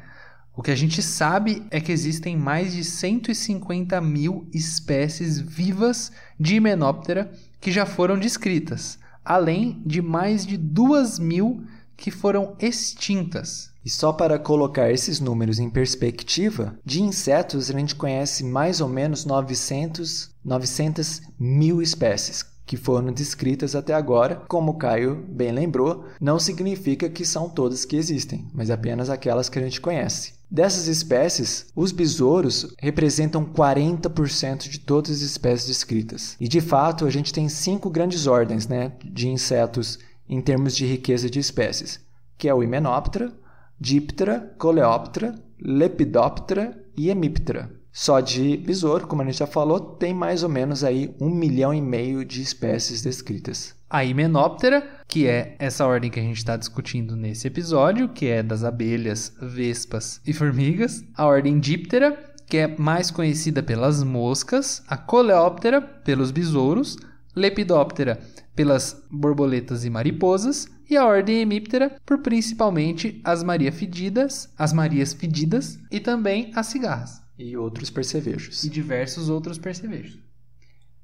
O 0.57 0.63
que 0.63 0.71
a 0.71 0.77
gente 0.77 1.01
sabe 1.01 1.65
é 1.71 1.81
que 1.81 1.93
existem 1.93 2.37
mais 2.37 2.73
de 2.73 2.85
150 2.85 4.01
mil 4.01 4.49
espécies 4.53 5.39
vivas 5.39 6.11
de 6.39 6.57
himenóptera 6.57 7.33
que 7.61 7.71
já 7.71 7.87
foram 7.87 8.19
descritas, 8.19 8.99
além 9.25 9.83
de 9.87 10.03
mais 10.03 10.45
de 10.45 10.57
2 10.57 11.19
mil 11.19 11.65
que 12.01 12.11
foram 12.11 12.57
extintas. 12.59 13.71
E 13.85 13.91
só 13.91 14.13
para 14.13 14.39
colocar 14.39 14.91
esses 14.91 15.21
números 15.21 15.59
em 15.59 15.71
perspectiva, 15.71 16.79
de 16.85 17.03
insetos 17.03 17.71
a 17.71 17.79
gente 17.79 17.95
conhece 17.95 18.43
mais 18.43 18.81
ou 18.81 18.89
menos 18.89 19.25
900, 19.25 20.31
900 20.45 21.23
mil 21.39 21.81
espécies 21.81 22.45
que 22.67 22.77
foram 22.77 23.13
descritas 23.13 23.75
até 23.75 23.93
agora. 23.93 24.37
Como 24.49 24.73
o 24.73 24.79
Caio 24.79 25.27
bem 25.29 25.51
lembrou, 25.51 26.05
não 26.21 26.39
significa 26.39 27.09
que 27.09 27.25
são 27.25 27.49
todas 27.49 27.85
que 27.85 27.97
existem, 27.97 28.47
mas 28.55 28.71
apenas 28.71 29.11
aquelas 29.11 29.49
que 29.49 29.59
a 29.59 29.63
gente 29.63 29.81
conhece. 29.81 30.35
Dessas 30.51 30.87
espécies, 30.87 31.67
os 31.77 31.93
besouros 31.93 32.75
representam 32.79 33.45
40% 33.45 34.69
de 34.69 34.81
todas 34.81 35.13
as 35.13 35.21
espécies 35.21 35.69
descritas. 35.69 36.37
E 36.41 36.49
de 36.49 36.61
fato, 36.61 37.07
a 37.07 37.11
gente 37.11 37.33
tem 37.33 37.49
cinco 37.49 37.89
grandes 37.89 38.27
ordens 38.27 38.67
né, 38.67 38.93
de 39.05 39.29
insetos 39.29 39.99
em 40.31 40.40
termos 40.40 40.77
de 40.77 40.87
riqueza 40.87 41.29
de 41.29 41.40
espécies, 41.40 42.01
que 42.38 42.49
é 42.49 42.55
o 42.55 42.62
Hymenoptera, 42.62 43.33
Diptera, 43.81 44.55
Coleoptera, 44.57 45.35
Lepidoptera 45.61 46.81
e 46.97 47.11
Hemiptera. 47.11 47.69
Só 47.93 48.21
de 48.21 48.57
besouro, 48.57 49.09
como 49.09 49.23
a 49.23 49.25
gente 49.25 49.38
já 49.38 49.47
falou, 49.49 49.81
tem 49.81 50.14
mais 50.14 50.45
ou 50.45 50.49
menos 50.49 50.85
aí 50.85 51.12
um 51.21 51.29
milhão 51.29 51.75
e 51.75 51.81
meio 51.81 52.25
de 52.25 52.40
espécies 52.40 53.03
descritas. 53.03 53.75
A 53.90 54.03
Hymenoptera, 54.05 54.88
que 55.09 55.27
é 55.27 55.57
essa 55.59 55.85
ordem 55.85 56.09
que 56.09 56.21
a 56.21 56.23
gente 56.23 56.37
está 56.37 56.57
discutindo 56.57 57.16
nesse 57.16 57.49
episódio, 57.49 58.09
que 58.09 58.27
é 58.27 58.40
das 58.40 58.62
abelhas, 58.62 59.35
vespas 59.43 60.21
e 60.25 60.33
formigas. 60.33 61.03
A 61.16 61.27
ordem 61.27 61.59
Diptera, 61.59 62.16
que 62.47 62.59
é 62.59 62.77
mais 62.79 63.11
conhecida 63.11 63.64
pelas 63.64 64.05
moscas. 64.05 64.85
A 64.87 64.97
Coleoptera, 64.97 65.81
pelos 65.81 66.31
besouros. 66.31 66.97
Lepidoptera, 67.35 68.21
pelas 68.55 69.03
borboletas 69.11 69.85
e 69.85 69.91
mariposas. 69.91 70.69
E 70.89 70.97
a 70.97 71.07
ordem 71.07 71.41
Hemiptera, 71.41 71.97
por 72.05 72.19
principalmente 72.19 73.21
as 73.23 73.43
Maria 73.43 73.71
Fedidas, 73.71 74.49
as 74.59 74.73
Marias 74.73 75.13
Fedidas 75.13 75.79
e 75.91 76.01
também 76.01 76.51
as 76.55 76.67
cigarras. 76.67 77.23
E 77.39 77.57
outros 77.57 77.91
percevejos. 77.91 78.65
E 78.65 78.69
diversos 78.69 79.29
outros 79.29 79.57
percevejos. 79.57 80.19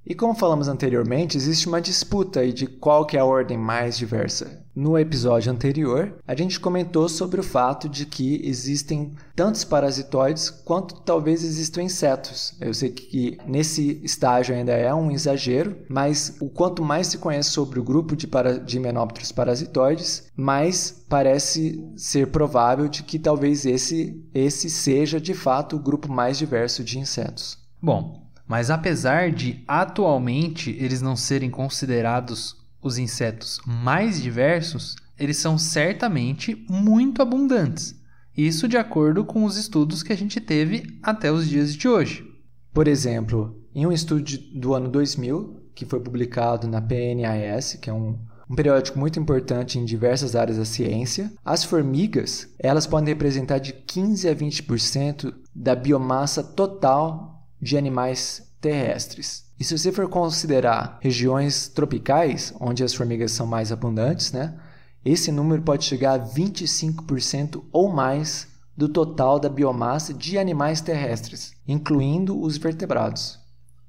E 0.05 0.15
como 0.15 0.35
falamos 0.35 0.69
anteriormente, 0.69 1.37
existe 1.37 1.69
uma 1.69 1.81
disputa 1.81 2.41
aí 2.41 2.53
de 2.53 2.67
qual 2.67 3.07
que 3.07 3.17
é 3.17 3.21
a 3.21 3.25
ordem 3.25 3.59
mais 3.59 3.97
diversa. 3.97 4.66
No 4.77 4.99
episódio 4.99 5.51
anterior, 5.51 6.19
a 6.29 6.35
gente 6.35 6.61
comentou 6.61 7.09
sobre 7.09 7.41
o 7.41 7.43
fato 7.43 7.89
de 7.89 8.05
que 8.05 8.47
existem 8.47 9.15
tantos 9.35 9.65
parasitoides 9.65 10.51
quanto 10.51 11.01
talvez 11.01 11.43
existam 11.43 11.83
insetos. 11.83 12.55
Eu 12.61 12.75
sei 12.75 12.91
que 12.91 13.39
nesse 13.47 13.99
estágio 14.05 14.55
ainda 14.55 14.73
é 14.73 14.93
um 14.93 15.11
exagero, 15.11 15.79
mas 15.89 16.37
o 16.43 16.51
quanto 16.51 16.85
mais 16.85 17.07
se 17.07 17.17
conhece 17.17 17.53
sobre 17.53 17.81
o 17.81 17.83
grupo 17.83 18.15
de, 18.15 18.27
para, 18.27 18.59
de 18.59 18.79
parasitoides, 19.35 20.31
mais 20.37 21.03
parece 21.09 21.83
ser 21.97 22.27
provável 22.27 22.87
de 22.87 23.03
que 23.03 23.19
talvez 23.19 23.65
esse, 23.65 24.23
esse 24.35 24.69
seja 24.69 25.19
de 25.19 25.33
fato 25.33 25.77
o 25.77 25.81
grupo 25.81 26.13
mais 26.13 26.37
diverso 26.37 26.85
de 26.85 26.99
insetos. 26.99 27.59
Bom, 27.81 28.27
mas 28.47 28.71
apesar 28.71 29.33
de 29.33 29.65
atualmente 29.67 30.77
eles 30.79 31.01
não 31.01 31.17
serem 31.17 31.49
considerados 31.49 32.66
os 32.87 32.99
insetos 32.99 33.61
mais 33.67 34.23
diversos, 34.23 34.97
eles 35.19 35.37
são 35.37 35.59
certamente 35.59 36.65
muito 36.69 37.21
abundantes. 37.21 37.95
Isso 38.37 38.69
de 38.69 38.77
acordo 38.77 39.25
com 39.25 39.45
os 39.45 39.57
estudos 39.57 40.03
que 40.03 40.13
a 40.13 40.17
gente 40.17 40.41
teve 40.41 40.99
até 41.03 41.33
os 41.33 41.49
dias 41.49 41.75
de 41.75 41.89
hoje. 41.89 42.25
Por 42.73 42.87
exemplo, 42.87 43.59
em 43.75 43.87
um 43.87 43.93
estudo 43.93 44.25
do 44.55 44.75
ano 44.75 44.89
2000, 44.89 45.71
que 45.75 45.87
foi 45.87 46.01
publicado 46.01 46.69
na 46.69 46.81
PNAS, 46.81 47.75
que 47.75 47.89
é 47.89 47.93
um, 47.93 48.19
um 48.49 48.55
periódico 48.55 48.99
muito 48.99 49.19
importante 49.19 49.79
em 49.79 49.85
diversas 49.85 50.37
áreas 50.37 50.59
da 50.59 50.65
ciência, 50.65 51.33
as 51.45 51.65
formigas 51.65 52.49
elas 52.59 52.87
podem 52.87 53.09
representar 53.09 53.59
de 53.59 53.73
15 53.73 54.29
a 54.29 54.35
20% 54.35 55.35
da 55.55 55.75
biomassa 55.75 56.43
total 56.43 57.43
de 57.61 57.77
animais 57.77 58.46
terrestres. 58.61 59.45
E 59.59 59.65
se 59.65 59.77
você 59.77 59.91
for 59.91 60.09
considerar 60.09 60.99
regiões 61.01 61.69
tropicais, 61.69 62.53
onde 62.61 62.85
as 62.85 62.95
formigas 62.95 63.33
são 63.33 63.47
mais 63.47 63.73
abundantes, 63.73 64.33
né, 64.33 64.59
esse 65.05 65.31
número 65.31 65.63
pode 65.63 65.85
chegar 65.85 66.15
a 66.15 66.19
25% 66.19 67.63
ou 67.73 67.89
mais 67.89 68.49
do 68.77 68.89
total 68.89 69.39
da 69.39 69.49
biomassa 69.49 70.13
de 70.13 70.37
animais 70.37 70.81
terrestres, 70.81 71.55
incluindo 71.67 72.39
os 72.39 72.59
vertebrados. 72.59 73.39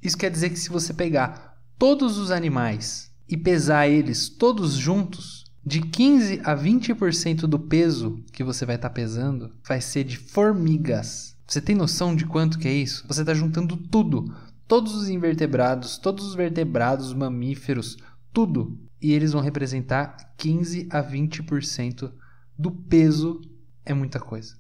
Isso 0.02 0.18
quer 0.18 0.32
dizer 0.32 0.50
que 0.50 0.60
se 0.60 0.70
você 0.70 0.94
pegar 0.94 1.58
todos 1.78 2.18
os 2.18 2.32
animais 2.32 3.12
e 3.28 3.36
pesar 3.36 3.88
eles 3.88 4.30
todos 4.30 4.74
juntos, 4.74 5.46
de 5.66 5.82
15 5.82 6.40
a 6.46 6.56
20% 6.56 7.42
do 7.42 7.60
peso 7.60 8.24
que 8.32 8.42
você 8.42 8.66
vai 8.66 8.78
estar 8.78 8.88
tá 8.88 8.96
pesando 8.96 9.52
vai 9.68 9.82
ser 9.82 10.06
de 10.06 10.18
formigas. 10.18 11.36
Você 11.46 11.60
tem 11.60 11.76
noção 11.76 12.16
de 12.16 12.26
quanto 12.26 12.58
que 12.58 12.70
é 12.70 12.74
isso? 12.74 13.04
Você 13.06 13.20
está 13.20 13.34
juntando 13.34 13.76
tudo, 13.76 14.34
todos 14.68 14.94
os 14.96 15.10
invertebrados, 15.10 15.98
todos 15.98 16.26
os 16.26 16.36
vertebrados, 16.36 17.14
mamíferos, 17.14 17.98
tudo, 18.34 18.78
e 19.02 19.14
eles 19.14 19.32
vão 19.32 19.42
representar 19.42 20.34
15 20.38 20.88
a 20.90 21.02
20% 21.04 22.12
do 22.58 22.72
peso. 22.72 23.42
É 23.86 23.94
muita 23.94 24.20
coisa. 24.20 24.56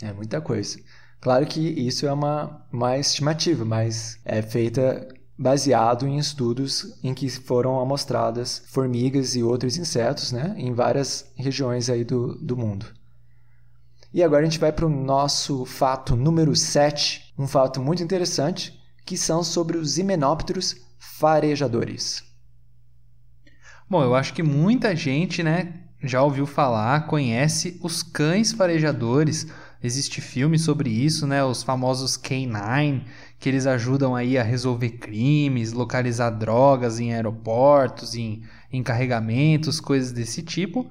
É 0.00 0.12
muita 0.12 0.40
coisa. 0.40 0.80
Claro 1.20 1.46
que 1.46 1.60
isso 1.60 2.06
é 2.06 2.12
uma, 2.12 2.66
uma 2.72 2.98
estimativa, 2.98 3.64
mas 3.64 4.18
é 4.24 4.42
feita 4.42 5.08
baseado 5.36 6.06
em 6.06 6.18
estudos 6.18 6.98
em 7.02 7.12
que 7.12 7.28
foram 7.28 7.80
amostradas 7.80 8.62
formigas 8.66 9.34
e 9.34 9.42
outros 9.42 9.76
insetos 9.76 10.30
né, 10.30 10.54
em 10.56 10.72
várias 10.72 11.32
regiões 11.34 11.90
aí 11.90 12.04
do, 12.04 12.34
do 12.36 12.56
mundo. 12.56 12.86
E 14.12 14.22
agora 14.22 14.42
a 14.42 14.44
gente 14.44 14.60
vai 14.60 14.72
para 14.72 14.86
o 14.86 14.88
nosso 14.88 15.64
fato 15.64 16.14
número 16.14 16.54
7, 16.54 17.34
um 17.36 17.48
fato 17.48 17.80
muito 17.80 18.02
interessante, 18.02 18.78
que 19.04 19.16
são 19.16 19.42
sobre 19.44 19.76
os 19.76 19.98
himenópteros 19.98 20.76
farejadores. 20.98 22.24
Bom, 23.88 24.02
eu 24.02 24.14
acho 24.14 24.32
que 24.32 24.42
muita 24.42 24.96
gente, 24.96 25.42
né, 25.42 25.74
já 26.02 26.22
ouviu 26.22 26.46
falar, 26.46 27.06
conhece 27.06 27.78
os 27.82 28.02
cães 28.02 28.52
farejadores. 28.52 29.46
Existe 29.82 30.20
filme 30.20 30.58
sobre 30.58 30.88
isso, 30.90 31.26
né, 31.26 31.44
os 31.44 31.62
famosos 31.62 32.16
K9, 32.16 33.02
que 33.38 33.48
eles 33.48 33.66
ajudam 33.66 34.16
aí 34.16 34.38
a 34.38 34.42
resolver 34.42 34.90
crimes, 34.90 35.72
localizar 35.72 36.30
drogas 36.30 36.98
em 36.98 37.12
aeroportos, 37.12 38.14
em, 38.14 38.42
em 38.72 38.82
carregamentos, 38.82 39.80
coisas 39.80 40.12
desse 40.12 40.42
tipo. 40.42 40.90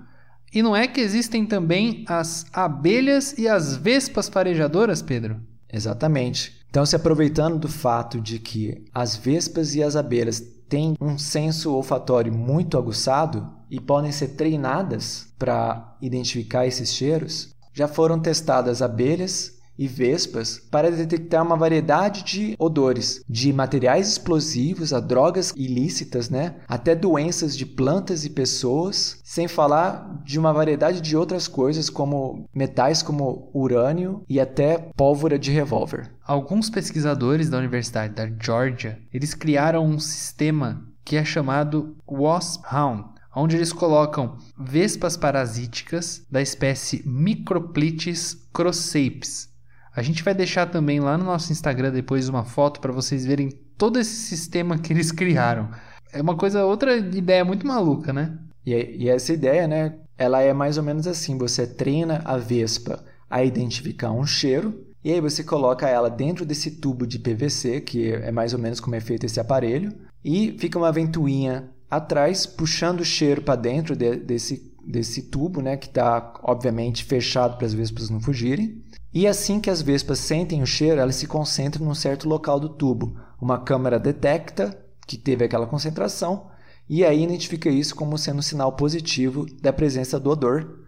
E 0.54 0.62
não 0.62 0.76
é 0.76 0.88
que 0.88 1.02
existem 1.02 1.48
também 1.48 2.06
as 2.08 2.46
abelhas 2.54 3.36
e 3.40 3.48
as 3.48 3.76
vespas 3.76 4.30
farejadoras, 4.30 5.02
Pedro? 5.02 5.42
Exatamente. 5.72 6.63
Então, 6.74 6.88
se 6.88 6.96
aproveitando 6.96 7.60
do 7.60 7.70
fato 7.70 8.20
de 8.20 8.40
que 8.40 8.84
as 8.92 9.16
vespas 9.16 9.76
e 9.76 9.84
as 9.84 9.96
abelhas 9.96 10.42
têm 10.68 10.96
um 11.00 11.20
senso 11.20 11.72
olfatório 11.72 12.34
muito 12.34 12.80
aguçado 12.80 13.48
e 13.70 13.80
podem 13.80 14.12
ser 14.12 14.30
treinadas 14.30 15.28
para 15.38 15.96
identificar 16.02 16.66
esses 16.66 16.92
cheiros, 16.92 17.52
já 17.76 17.88
foram 17.88 18.20
testadas 18.20 18.82
abelhas 18.82 19.53
e 19.78 19.88
vespas 19.88 20.60
para 20.72 20.92
detectar 20.92 21.44
uma 21.44 21.56
variedade 21.56 22.24
de 22.24 22.56
odores, 22.60 23.24
de 23.28 23.52
materiais 23.52 24.08
explosivos 24.10 24.94
a 24.94 25.00
drogas 25.00 25.54
ilícitas, 25.56 26.30
né, 26.30 26.56
até 26.68 26.96
doenças 26.96 27.58
de 27.58 27.66
plantas 27.66 28.26
e 28.26 28.30
pessoas, 28.30 29.20
sem 29.24 29.48
falar 29.48 30.22
de 30.24 30.40
uma 30.40 30.54
variedade 30.54 31.02
de 31.02 31.18
outras 31.18 31.48
coisas 31.48 31.90
como 31.90 32.48
metais 32.54 33.02
como 33.02 33.50
urânio 33.54 34.24
e 34.30 34.40
até 34.40 34.78
pólvora 34.96 35.38
de 35.40 35.52
revólver. 35.52 36.12
Alguns 36.26 36.70
pesquisadores 36.70 37.50
da 37.50 37.58
Universidade 37.58 38.14
da 38.14 38.30
Georgia, 38.40 39.00
eles 39.14 39.34
criaram 39.34 39.86
um 39.86 40.00
sistema 40.00 40.88
que 41.04 41.18
é 41.18 41.26
chamado 41.26 41.98
Wasp 42.08 42.64
Hound, 42.72 43.06
onde 43.36 43.56
eles 43.56 43.74
colocam 43.74 44.38
vespas 44.58 45.18
parasíticas 45.18 46.24
da 46.32 46.42
espécie 46.42 47.04
Microplites 47.06 48.38
crosapes 48.54 49.53
a 49.96 50.02
gente 50.02 50.24
vai 50.24 50.34
deixar 50.34 50.66
também 50.68 51.00
lá 51.00 51.18
no 51.18 51.26
nosso 51.26 51.52
Instagram 51.52 51.92
depois 51.92 52.28
uma 52.28 52.44
foto 52.44 52.80
para 52.80 52.92
vocês 52.92 53.26
verem 53.26 53.50
todo 53.78 54.00
esse 54.00 54.16
sistema 54.16 54.78
que 54.78 54.92
eles 54.92 55.12
criaram. 55.14 55.70
É 56.12 56.22
uma 56.22 56.36
coisa, 56.36 56.66
outra 56.66 56.96
ideia 56.98 57.44
muito 57.46 57.66
maluca, 57.66 58.12
né? 58.12 58.38
E, 58.66 58.74
e 58.74 59.10
essa 59.10 59.34
ideia, 59.34 59.68
né? 59.68 59.96
Ela 60.18 60.42
é 60.42 60.54
mais 60.54 60.78
ou 60.78 60.84
menos 60.84 61.08
assim: 61.08 61.38
você 61.38 61.68
treina 61.68 62.22
a 62.26 62.38
vespa 62.38 63.04
a 63.30 63.44
identificar 63.44 64.12
um 64.12 64.26
cheiro 64.26 64.86
e 65.04 65.12
aí 65.12 65.20
você 65.20 65.44
coloca 65.44 65.88
ela 65.88 66.10
dentro 66.10 66.46
desse 66.46 66.72
tubo 66.72 67.06
de 67.06 67.20
PVC, 67.20 67.82
que 67.82 68.12
é 68.12 68.32
mais 68.32 68.54
ou 68.54 68.60
menos 68.60 68.80
como 68.80 68.96
é 68.96 69.02
feito 69.02 69.26
esse 69.26 69.40
aparelho, 69.40 69.94
e 70.24 70.56
fica 70.58 70.78
uma 70.80 70.92
ventoinha 70.92 71.70
atrás 71.92 72.46
puxando 72.46 73.02
o 73.02 73.06
cheiro 73.06 73.42
para 73.42 73.58
dentro 73.58 73.96
de, 73.96 74.16
desse, 74.16 74.74
desse 74.86 75.24
tubo, 75.24 75.62
né, 75.62 75.76
que 75.76 75.88
está 75.88 76.34
obviamente 76.42 77.04
fechado 77.04 77.58
para 77.58 77.68
as 77.68 77.74
vespas 77.74 78.10
não 78.10 78.22
fugirem. 78.22 78.82
E 79.14 79.28
assim 79.28 79.60
que 79.60 79.70
as 79.70 79.82
vespas 79.82 80.18
sentem 80.18 80.64
o 80.64 80.66
cheiro, 80.66 81.00
elas 81.00 81.16
se 81.16 81.28
concentram 81.28 81.86
num 81.86 81.94
certo 81.94 82.28
local 82.28 82.60
do 82.60 82.70
tubo. 82.70 83.16
Uma 83.40 83.60
câmera 83.60 84.00
detecta 84.00 84.78
que 85.06 85.18
teve 85.18 85.46
aquela 85.46 85.68
concentração 85.68 86.52
e 86.90 87.06
aí 87.06 87.24
identifica 87.24 87.70
isso 87.70 87.96
como 87.96 88.18
sendo 88.18 88.40
um 88.40 88.42
sinal 88.42 88.74
positivo 88.74 89.46
da 89.62 89.72
presença 89.72 90.20
do 90.20 90.30
odor. 90.30 90.80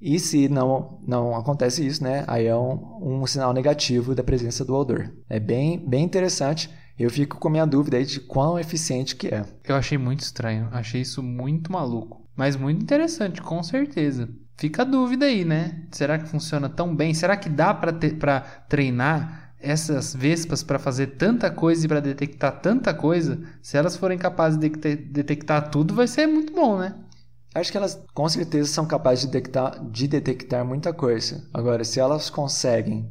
E 0.00 0.18
se 0.18 0.48
não, 0.48 1.00
não 1.06 1.34
acontece 1.34 1.86
isso, 1.86 2.02
né, 2.02 2.24
aí 2.26 2.46
é 2.46 2.56
um, 2.56 3.22
um 3.22 3.26
sinal 3.26 3.52
negativo 3.52 4.14
da 4.14 4.22
presença 4.22 4.64
do 4.64 4.74
odor. 4.74 5.12
É 5.28 5.40
bem, 5.40 5.78
bem 5.78 6.04
interessante. 6.04 6.70
Eu 6.98 7.10
fico 7.10 7.38
com 7.38 7.48
a 7.48 7.50
minha 7.50 7.66
dúvida 7.66 7.96
aí 7.96 8.04
de 8.04 8.20
quão 8.20 8.58
eficiente 8.58 9.16
que 9.16 9.28
é. 9.28 9.44
Eu 9.64 9.74
achei 9.74 9.98
muito 9.98 10.20
estranho, 10.20 10.68
achei 10.70 11.00
isso 11.00 11.22
muito 11.22 11.72
maluco, 11.72 12.22
mas 12.36 12.54
muito 12.54 12.82
interessante, 12.82 13.42
com 13.42 13.62
certeza. 13.62 14.28
Fica 14.56 14.82
a 14.82 14.84
dúvida 14.84 15.26
aí, 15.26 15.44
né? 15.44 15.82
Será 15.90 16.18
que 16.18 16.28
funciona 16.28 16.68
tão 16.68 16.94
bem? 16.94 17.12
Será 17.12 17.36
que 17.36 17.48
dá 17.48 17.74
para 17.74 18.40
treinar 18.68 19.52
essas 19.58 20.14
vespas 20.14 20.62
para 20.62 20.78
fazer 20.78 21.08
tanta 21.16 21.50
coisa 21.50 21.84
e 21.84 21.88
para 21.88 22.00
detectar 22.00 22.60
tanta 22.60 22.94
coisa? 22.94 23.40
Se 23.62 23.76
elas 23.76 23.96
forem 23.96 24.18
capazes 24.18 24.58
de 24.58 24.68
detectar 24.68 25.70
tudo, 25.70 25.94
vai 25.94 26.06
ser 26.06 26.26
muito 26.26 26.52
bom, 26.52 26.78
né? 26.78 26.94
Acho 27.54 27.70
que 27.70 27.76
elas 27.76 28.00
com 28.12 28.28
certeza 28.28 28.68
são 28.68 28.84
capazes 28.86 29.24
de 29.24 29.30
detectar, 29.30 29.84
de 29.90 30.08
detectar 30.08 30.64
muita 30.64 30.92
coisa. 30.92 31.48
Agora, 31.52 31.84
se 31.84 32.00
elas 32.00 32.28
conseguem 32.28 33.10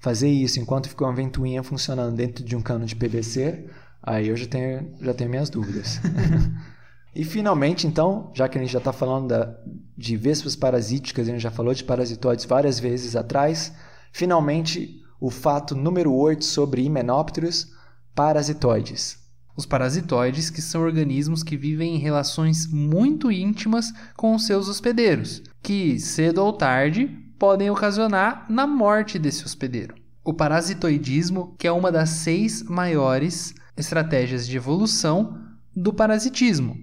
fazer 0.00 0.28
isso 0.28 0.60
enquanto 0.60 0.88
fica 0.88 1.04
uma 1.04 1.14
ventoinha 1.14 1.62
funcionando 1.62 2.14
dentro 2.14 2.44
de 2.44 2.54
um 2.54 2.60
cano 2.60 2.84
de 2.84 2.94
PVC, 2.94 3.66
aí 4.02 4.28
eu 4.28 4.36
já 4.36 4.46
tenho, 4.46 4.94
já 5.00 5.14
tenho 5.14 5.30
minhas 5.30 5.48
dúvidas. 5.48 6.00
e 7.14 7.24
finalmente, 7.24 7.86
então, 7.86 8.30
já 8.34 8.48
que 8.48 8.58
a 8.58 8.60
gente 8.60 8.72
já 8.72 8.78
está 8.78 8.92
falando 8.92 9.28
da, 9.28 9.56
de 9.96 10.16
vespas 10.16 10.56
parasíticas, 10.56 11.28
a 11.28 11.30
gente 11.30 11.42
já 11.42 11.50
falou 11.50 11.72
de 11.72 11.84
parasitóides 11.84 12.44
várias 12.44 12.80
vezes 12.80 13.14
atrás, 13.14 13.72
finalmente 14.10 15.00
o 15.20 15.30
fato 15.30 15.76
número 15.76 16.12
8 16.12 16.44
sobre 16.44 16.82
himenópteros, 16.82 17.68
parasitoides. 18.14 19.22
Os 19.56 19.64
parasitoides, 19.64 20.50
que 20.50 20.60
são 20.60 20.82
organismos 20.82 21.44
que 21.44 21.56
vivem 21.56 21.94
em 21.94 21.98
relações 21.98 22.66
muito 22.66 23.30
íntimas 23.30 23.92
com 24.16 24.34
os 24.34 24.44
seus 24.44 24.68
hospedeiros, 24.68 25.40
que 25.62 26.00
cedo 26.00 26.38
ou 26.38 26.52
tarde 26.52 27.06
podem 27.38 27.70
ocasionar 27.70 28.44
na 28.50 28.66
morte 28.66 29.18
desse 29.18 29.44
hospedeiro. 29.44 29.94
O 30.24 30.34
parasitoidismo, 30.34 31.54
que 31.56 31.68
é 31.68 31.72
uma 31.72 31.92
das 31.92 32.10
seis 32.10 32.64
maiores 32.64 33.54
estratégias 33.76 34.48
de 34.48 34.56
evolução 34.56 35.38
do 35.76 35.92
parasitismo, 35.92 36.76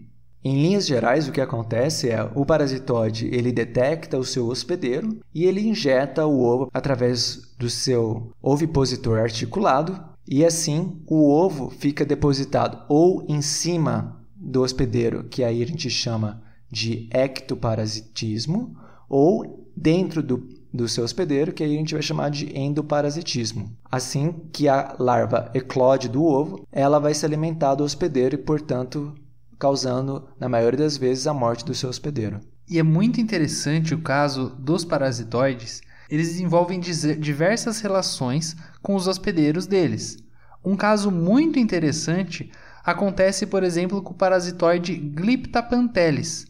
em 0.43 0.61
linhas 0.61 0.87
gerais, 0.87 1.27
o 1.27 1.31
que 1.31 1.41
acontece 1.41 2.09
é 2.09 2.29
o 2.35 2.45
parasitóide 2.45 3.27
ele 3.31 3.51
detecta 3.51 4.17
o 4.17 4.23
seu 4.23 4.47
hospedeiro 4.47 5.19
e 5.33 5.45
ele 5.45 5.67
injeta 5.67 6.25
o 6.25 6.43
ovo 6.43 6.69
através 6.73 7.53
do 7.59 7.69
seu 7.69 8.31
ovipositor 8.41 9.19
articulado 9.19 10.03
e 10.27 10.45
assim 10.45 11.01
o 11.07 11.29
ovo 11.29 11.69
fica 11.69 12.05
depositado 12.05 12.83
ou 12.89 13.25
em 13.27 13.41
cima 13.41 14.21
do 14.35 14.61
hospedeiro, 14.61 15.25
que 15.25 15.43
aí 15.43 15.61
a 15.61 15.67
gente 15.67 15.89
chama 15.89 16.41
de 16.71 17.07
ectoparasitismo, 17.11 18.75
ou 19.07 19.69
dentro 19.75 20.23
do, 20.23 20.47
do 20.73 20.87
seu 20.87 21.03
hospedeiro, 21.03 21.51
que 21.51 21.63
aí 21.63 21.75
a 21.75 21.77
gente 21.77 21.93
vai 21.93 22.01
chamar 22.01 22.29
de 22.29 22.57
endoparasitismo. 22.57 23.75
Assim 23.91 24.33
que 24.51 24.69
a 24.69 24.95
larva 24.97 25.51
eclode 25.53 26.07
do 26.07 26.23
ovo, 26.23 26.65
ela 26.71 26.97
vai 26.97 27.13
se 27.13 27.25
alimentar 27.25 27.75
do 27.75 27.83
hospedeiro 27.83 28.35
e, 28.35 28.37
portanto, 28.37 29.13
causando, 29.61 30.27
na 30.39 30.49
maioria 30.49 30.79
das 30.79 30.97
vezes, 30.97 31.27
a 31.27 31.33
morte 31.33 31.63
do 31.63 31.75
seu 31.75 31.87
hospedeiro. 31.87 32.39
E 32.67 32.79
é 32.79 32.83
muito 32.83 33.21
interessante 33.21 33.93
o 33.93 34.01
caso 34.01 34.55
dos 34.57 34.83
parasitoides. 34.83 35.81
Eles 36.09 36.29
desenvolvem 36.29 36.79
diversas 36.79 37.79
relações 37.79 38.55
com 38.81 38.95
os 38.95 39.07
hospedeiros 39.07 39.67
deles. 39.67 40.17
Um 40.65 40.75
caso 40.75 41.11
muito 41.11 41.59
interessante 41.59 42.51
acontece, 42.83 43.45
por 43.45 43.63
exemplo, 43.63 44.01
com 44.01 44.13
o 44.13 44.17
parasitoide 44.17 44.95
Glyptapantelis, 44.95 46.47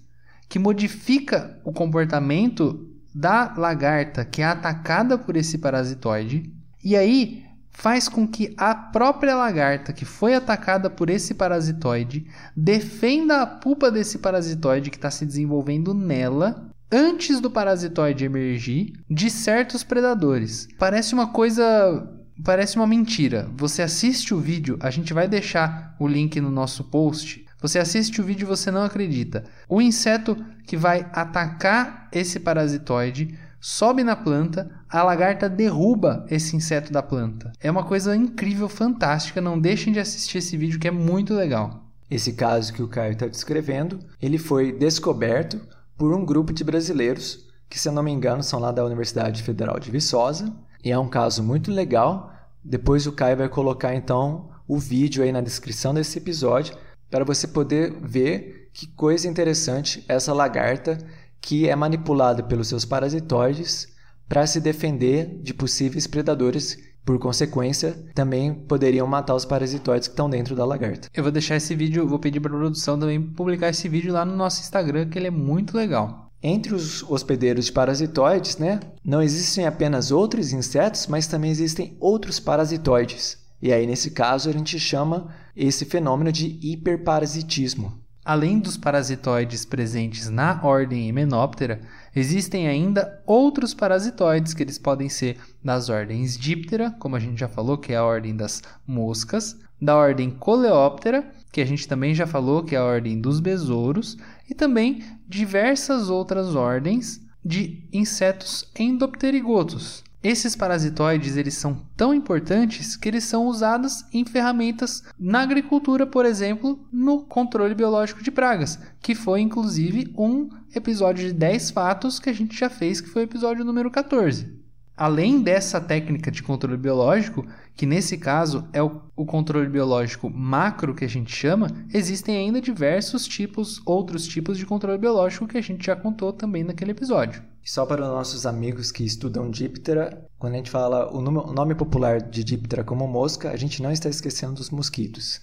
que 0.48 0.58
modifica 0.58 1.60
o 1.66 1.74
comportamento 1.74 2.88
da 3.14 3.54
lagarta 3.58 4.24
que 4.24 4.42
é 4.42 4.46
atacada 4.46 5.18
por 5.18 5.36
esse 5.36 5.58
parasitoide. 5.58 6.50
E 6.82 6.96
aí 6.96 7.44
faz 7.72 8.08
com 8.08 8.28
que 8.28 8.54
a 8.58 8.76
própria 8.76 9.36
lagarta 9.36 9.94
que 9.94 10.06
foi 10.06 10.36
atacada 10.36 10.90
por 10.90 11.10
esse 11.10 11.34
parasitoide 11.34 12.28
defenda 12.56 13.42
a 13.42 13.48
pupa 13.48 13.90
desse 13.90 14.20
parasitoide 14.20 14.90
que 14.90 14.98
está 14.98 15.10
se 15.10 15.26
desenvolvendo 15.26 15.94
nela 15.94 16.70
antes 16.92 17.40
do 17.40 17.50
parasitoide 17.50 18.26
emergir 18.26 18.94
de 19.10 19.30
certos 19.30 19.84
predadores. 19.84 20.68
Parece 20.78 21.14
uma 21.14 21.28
coisa. 21.28 22.08
Parece 22.44 22.76
uma 22.76 22.88
mentira. 22.88 23.48
Você 23.56 23.82
assiste 23.82 24.34
o 24.34 24.40
vídeo, 24.40 24.78
a 24.82 24.90
gente 24.90 25.14
vai 25.14 25.28
deixar 25.28 25.96
o 26.00 26.08
link 26.08 26.42
no 26.42 26.50
nosso 26.50 26.84
post. 26.86 27.46
Você 27.62 27.78
assiste 27.78 28.20
o 28.20 28.24
vídeo 28.24 28.46
e 28.46 28.48
você 28.48 28.72
não 28.72 28.84
acredita. 28.84 29.44
O 29.70 29.80
inseto 29.80 30.36
que 30.66 30.76
vai 30.76 31.08
atacar 31.14 32.10
esse 32.12 32.40
parasitoide 32.40 33.38
sobe 33.62 34.04
na 34.04 34.16
planta, 34.16 34.70
a 34.90 35.04
lagarta 35.04 35.48
derruba 35.48 36.26
esse 36.30 36.56
inseto 36.56 36.92
da 36.92 37.04
planta. 37.04 37.54
É 37.62 37.70
uma 37.70 37.84
coisa 37.84 38.16
incrível, 38.16 38.68
fantástica. 38.68 39.40
Não 39.40 39.60
deixem 39.60 39.94
de 39.94 40.00
assistir 40.00 40.40
esse 40.40 40.58
vídeo 40.58 40.80
que 40.80 40.88
é 40.88 40.92
muito 40.92 41.34
legal. 41.36 41.86
Esse 42.10 42.34
caso 42.34 42.74
que 42.74 42.82
o 42.82 42.88
Caio 42.88 43.14
está 43.14 43.28
descrevendo, 43.28 44.00
ele 44.20 44.38
foi 44.38 44.74
descoberto 44.74 45.62
por 45.96 46.12
um 46.14 46.26
grupo 46.26 46.52
de 46.52 46.64
brasileiros 46.64 47.48
que, 47.70 47.80
se 47.80 47.88
eu 47.88 47.94
não 47.94 48.04
me 48.04 48.12
engano, 48.12 48.44
são 48.44 48.60
lá 48.60 48.72
da 48.72 48.84
Universidade 48.84 49.44
Federal 49.44 49.80
de 49.80 49.92
Viçosa. 49.92 50.52
E 50.84 50.92
é 50.92 50.98
um 50.98 51.08
caso 51.08 51.42
muito 51.42 51.72
legal. 51.72 52.34
Depois 52.64 53.08
o 53.08 53.14
Caio 53.14 53.38
vai 53.38 53.48
colocar 53.48 53.96
então 53.96 54.50
o 54.68 54.78
vídeo 54.78 55.24
aí 55.24 55.32
na 55.32 55.40
descrição 55.40 55.94
desse 55.94 56.18
episódio 56.18 56.76
para 57.10 57.24
você 57.24 57.48
poder 57.48 57.94
ver 58.02 58.70
que 58.74 58.88
coisa 58.88 59.28
interessante 59.28 60.04
essa 60.08 60.34
lagarta 60.34 60.98
que 61.42 61.68
é 61.68 61.76
manipulada 61.76 62.44
pelos 62.44 62.68
seus 62.68 62.86
parasitoides 62.86 63.88
para 64.30 64.48
se 64.48 64.62
defender 64.62 65.42
de 65.42 65.54
possíveis 65.54 66.08
predadores. 66.08 66.78
Por 67.04 67.18
consequência, 67.18 67.98
também 68.14 68.54
poderiam 68.54 69.08
matar 69.08 69.34
os 69.34 69.44
parasitoides 69.44 70.08
que 70.08 70.14
estão 70.14 70.30
dentro 70.30 70.56
da 70.56 70.64
lagarta. 70.64 71.10
Eu 71.14 71.24
vou 71.24 71.32
deixar 71.32 71.56
esse 71.56 71.74
vídeo, 71.74 72.08
vou 72.08 72.20
pedir 72.20 72.40
para 72.40 72.54
a 72.54 72.58
produção 72.58 72.98
também 72.98 73.20
publicar 73.20 73.70
esse 73.70 73.90
vídeo 73.90 74.14
lá 74.14 74.24
no 74.24 74.36
nosso 74.36 74.62
Instagram, 74.62 75.10
que 75.10 75.18
ele 75.18 75.28
é 75.28 75.32
muito 75.32 75.76
legal. 75.76 76.32
Entre 76.44 76.74
os 76.74 77.04
hospedeiros 77.04 77.66
de 77.66 77.72
parasitoides, 77.72 78.58
né, 78.58 78.80
não 79.04 79.22
existem 79.22 79.66
apenas 79.66 80.12
outros 80.12 80.54
insetos, 80.54 81.08
mas 81.08 81.26
também 81.26 81.50
existem 81.50 81.98
outros 82.00 82.40
parasitoides. 82.40 83.38
E 83.62 83.72
aí, 83.72 83.86
nesse 83.86 84.12
caso, 84.12 84.50
a 84.50 84.54
gente 84.54 84.80
chama 84.80 85.34
esse 85.56 85.86
fenômeno 85.86 86.32
de 86.32 86.60
hiperparasitismo. 86.62 88.01
Além 88.24 88.60
dos 88.60 88.78
parasitoides 88.78 89.66
presentes 89.66 90.30
na 90.30 90.62
ordem 90.64 91.08
Hymenoptera, 91.08 91.82
existem 92.16 92.68
ainda 92.68 93.20
outros 93.26 93.74
parasitoides 93.74 94.54
que 94.54 94.62
eles 94.62 94.78
podem 94.78 95.10
ser 95.10 95.38
das 95.64 95.90
ordens 95.90 96.38
Diptera, 96.38 96.92
como 97.00 97.16
a 97.16 97.20
gente 97.20 97.40
já 97.40 97.48
falou, 97.48 97.80
que 97.80 97.94
é 97.94 97.98
a 97.98 98.04
ordem 98.04 98.36
das 98.36 98.62
moscas, 98.86 99.58
da 99.82 99.96
ordem 99.96 100.30
Coleóptera, 100.30 101.32
que 101.52 101.62
a 101.62 101.66
gente 101.66 101.88
também 101.88 102.14
já 102.14 102.28
falou, 102.28 102.64
que 102.64 102.76
é 102.76 102.78
a 102.78 102.86
ordem 102.86 103.20
dos 103.20 103.40
besouros, 103.40 104.16
e 104.48 104.54
também 104.54 105.04
diversas 105.28 106.08
outras 106.08 106.54
ordens 106.54 107.20
de 107.44 107.84
insetos 107.92 108.72
endopterigotos. 108.78 110.01
Esses 110.24 110.56
parasitoides 110.56 111.36
eles 111.36 111.56
são 111.56 111.82
tão 111.98 112.14
importantes 112.14 112.96
que 112.96 113.10
eles 113.10 113.24
são 113.24 113.48
usados 113.48 114.06
em 114.14 114.24
ferramentas 114.24 115.04
na 115.20 115.42
agricultura, 115.42 116.06
por 116.06 116.28
exemplo, 116.28 116.80
no 116.94 117.24
controle 117.24 117.74
biológico 117.74 118.22
de 118.22 118.30
pragas, 118.30 118.78
que 119.02 119.16
foi 119.16 119.42
inclusive 119.42 120.14
um 120.16 120.48
episódio 120.76 121.28
de 121.28 121.34
10 121.34 121.72
fatos 121.72 122.20
que 122.20 122.30
a 122.30 122.34
gente 122.34 122.56
já 122.58 122.70
fez, 122.70 123.02
que 123.02 123.10
foi 123.10 123.24
o 123.24 123.26
episódio 123.26 123.66
número 123.66 123.90
14. 123.90 124.61
Além 125.02 125.42
dessa 125.42 125.82
técnica 125.82 126.30
de 126.30 126.44
controle 126.44 126.78
biológico, 126.78 127.44
que 127.76 127.88
nesse 127.88 128.20
caso 128.20 128.68
é 128.72 128.84
o, 128.84 129.02
o, 129.16 129.26
controle 129.26 129.68
biológico 129.68 130.30
macro 130.30 130.94
que 130.94 131.04
a 131.04 131.10
gente 131.10 131.36
chama, 131.36 131.72
existem 131.92 132.38
ainda 132.38 132.62
diversos 132.62 133.28
tipos, 133.28 133.82
outros 133.84 134.28
tipos 134.28 134.60
de 134.60 134.66
controle 134.68 135.00
biológico 135.00 135.48
que 135.48 135.58
a 135.58 135.62
gente 135.62 135.88
já 135.88 135.96
contou 135.96 136.32
também 136.32 136.64
naquele 136.64 136.92
episódio. 136.92 137.42
Só 137.66 137.84
para 137.84 138.04
os 138.04 138.10
nossos 138.10 138.46
amigos 138.46 138.92
que 138.92 139.04
estudam 139.04 139.50
Diptera, 139.50 140.24
quando 140.38 140.54
a 140.54 140.58
gente 140.58 140.70
fala 140.70 141.12
o 141.12 141.20
nome, 141.20 141.40
o 141.40 141.52
nome 141.52 141.74
popular 141.74 142.22
de 142.22 142.44
Diptera 142.44 142.84
como 142.84 143.08
mosca, 143.08 143.50
a 143.50 143.58
gente 143.58 143.82
não 143.82 143.92
está 143.92 144.08
esquecendo 144.08 144.54
dos 144.54 144.70
mosquitos. 144.70 145.42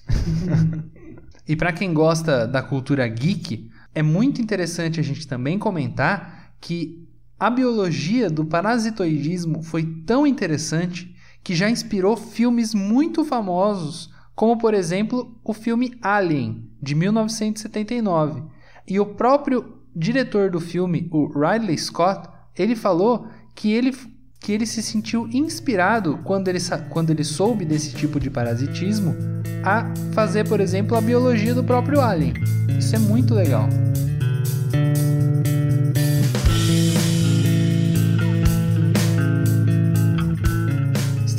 e 1.48 1.56
para 1.56 1.72
quem 1.72 1.92
gosta 1.92 2.46
da 2.46 2.62
cultura 2.62 3.08
geek, 3.08 3.68
é 3.92 4.04
muito 4.04 4.40
interessante 4.40 5.00
a 5.00 5.02
gente 5.02 5.26
também 5.26 5.58
comentar 5.58 6.52
que 6.60 7.07
a 7.38 7.48
biologia 7.48 8.28
do 8.28 8.44
parasitoidismo 8.44 9.62
foi 9.62 9.84
tão 10.04 10.26
interessante 10.26 11.14
que 11.44 11.54
já 11.54 11.70
inspirou 11.70 12.16
filmes 12.16 12.74
muito 12.74 13.24
famosos, 13.24 14.10
como 14.34 14.58
por 14.58 14.74
exemplo 14.74 15.38
o 15.44 15.54
filme 15.54 15.96
Alien, 16.02 16.68
de 16.82 16.94
1979. 16.94 18.42
E 18.86 18.98
o 18.98 19.06
próprio 19.06 19.78
diretor 19.94 20.50
do 20.50 20.60
filme, 20.60 21.08
o 21.12 21.26
Ridley 21.28 21.78
Scott, 21.78 22.28
ele 22.56 22.74
falou 22.74 23.28
que 23.54 23.72
ele, 23.72 23.96
que 24.40 24.52
ele 24.52 24.66
se 24.66 24.82
sentiu 24.82 25.28
inspirado 25.28 26.18
quando 26.24 26.48
ele, 26.48 26.58
quando 26.90 27.10
ele 27.10 27.24
soube 27.24 27.64
desse 27.64 27.94
tipo 27.94 28.18
de 28.18 28.30
parasitismo 28.30 29.14
a 29.64 29.92
fazer, 30.12 30.48
por 30.48 30.60
exemplo, 30.60 30.96
a 30.96 31.00
biologia 31.00 31.54
do 31.54 31.62
próprio 31.62 32.00
alien. 32.00 32.34
Isso 32.78 32.94
é 32.96 32.98
muito 32.98 33.34
legal. 33.34 33.68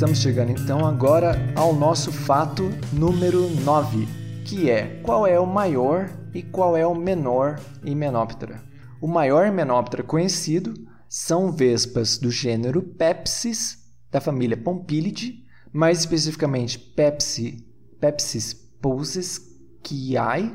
Estamos 0.00 0.22
chegando 0.22 0.50
então 0.50 0.86
agora 0.86 1.36
ao 1.54 1.74
nosso 1.74 2.10
fato 2.10 2.70
número 2.90 3.50
9, 3.50 4.08
que 4.46 4.70
é 4.70 4.98
qual 5.02 5.26
é 5.26 5.38
o 5.38 5.44
maior 5.44 6.08
e 6.32 6.42
qual 6.42 6.74
é 6.74 6.86
o 6.86 6.94
menor 6.94 7.60
Hymenoptera. 7.84 8.64
O 8.98 9.06
maior 9.06 9.44
Hymenoptera 9.44 10.02
conhecido 10.02 10.72
são 11.06 11.52
vespas 11.52 12.16
do 12.16 12.30
gênero 12.30 12.82
Pepsis, 12.82 13.76
da 14.10 14.22
família 14.22 14.56
Pompilidae, 14.56 15.44
mais 15.70 15.98
especificamente 15.98 16.78
Pepsi, 16.78 17.62
Pepsis 18.00 18.54
pulsesquiae, 18.54 20.50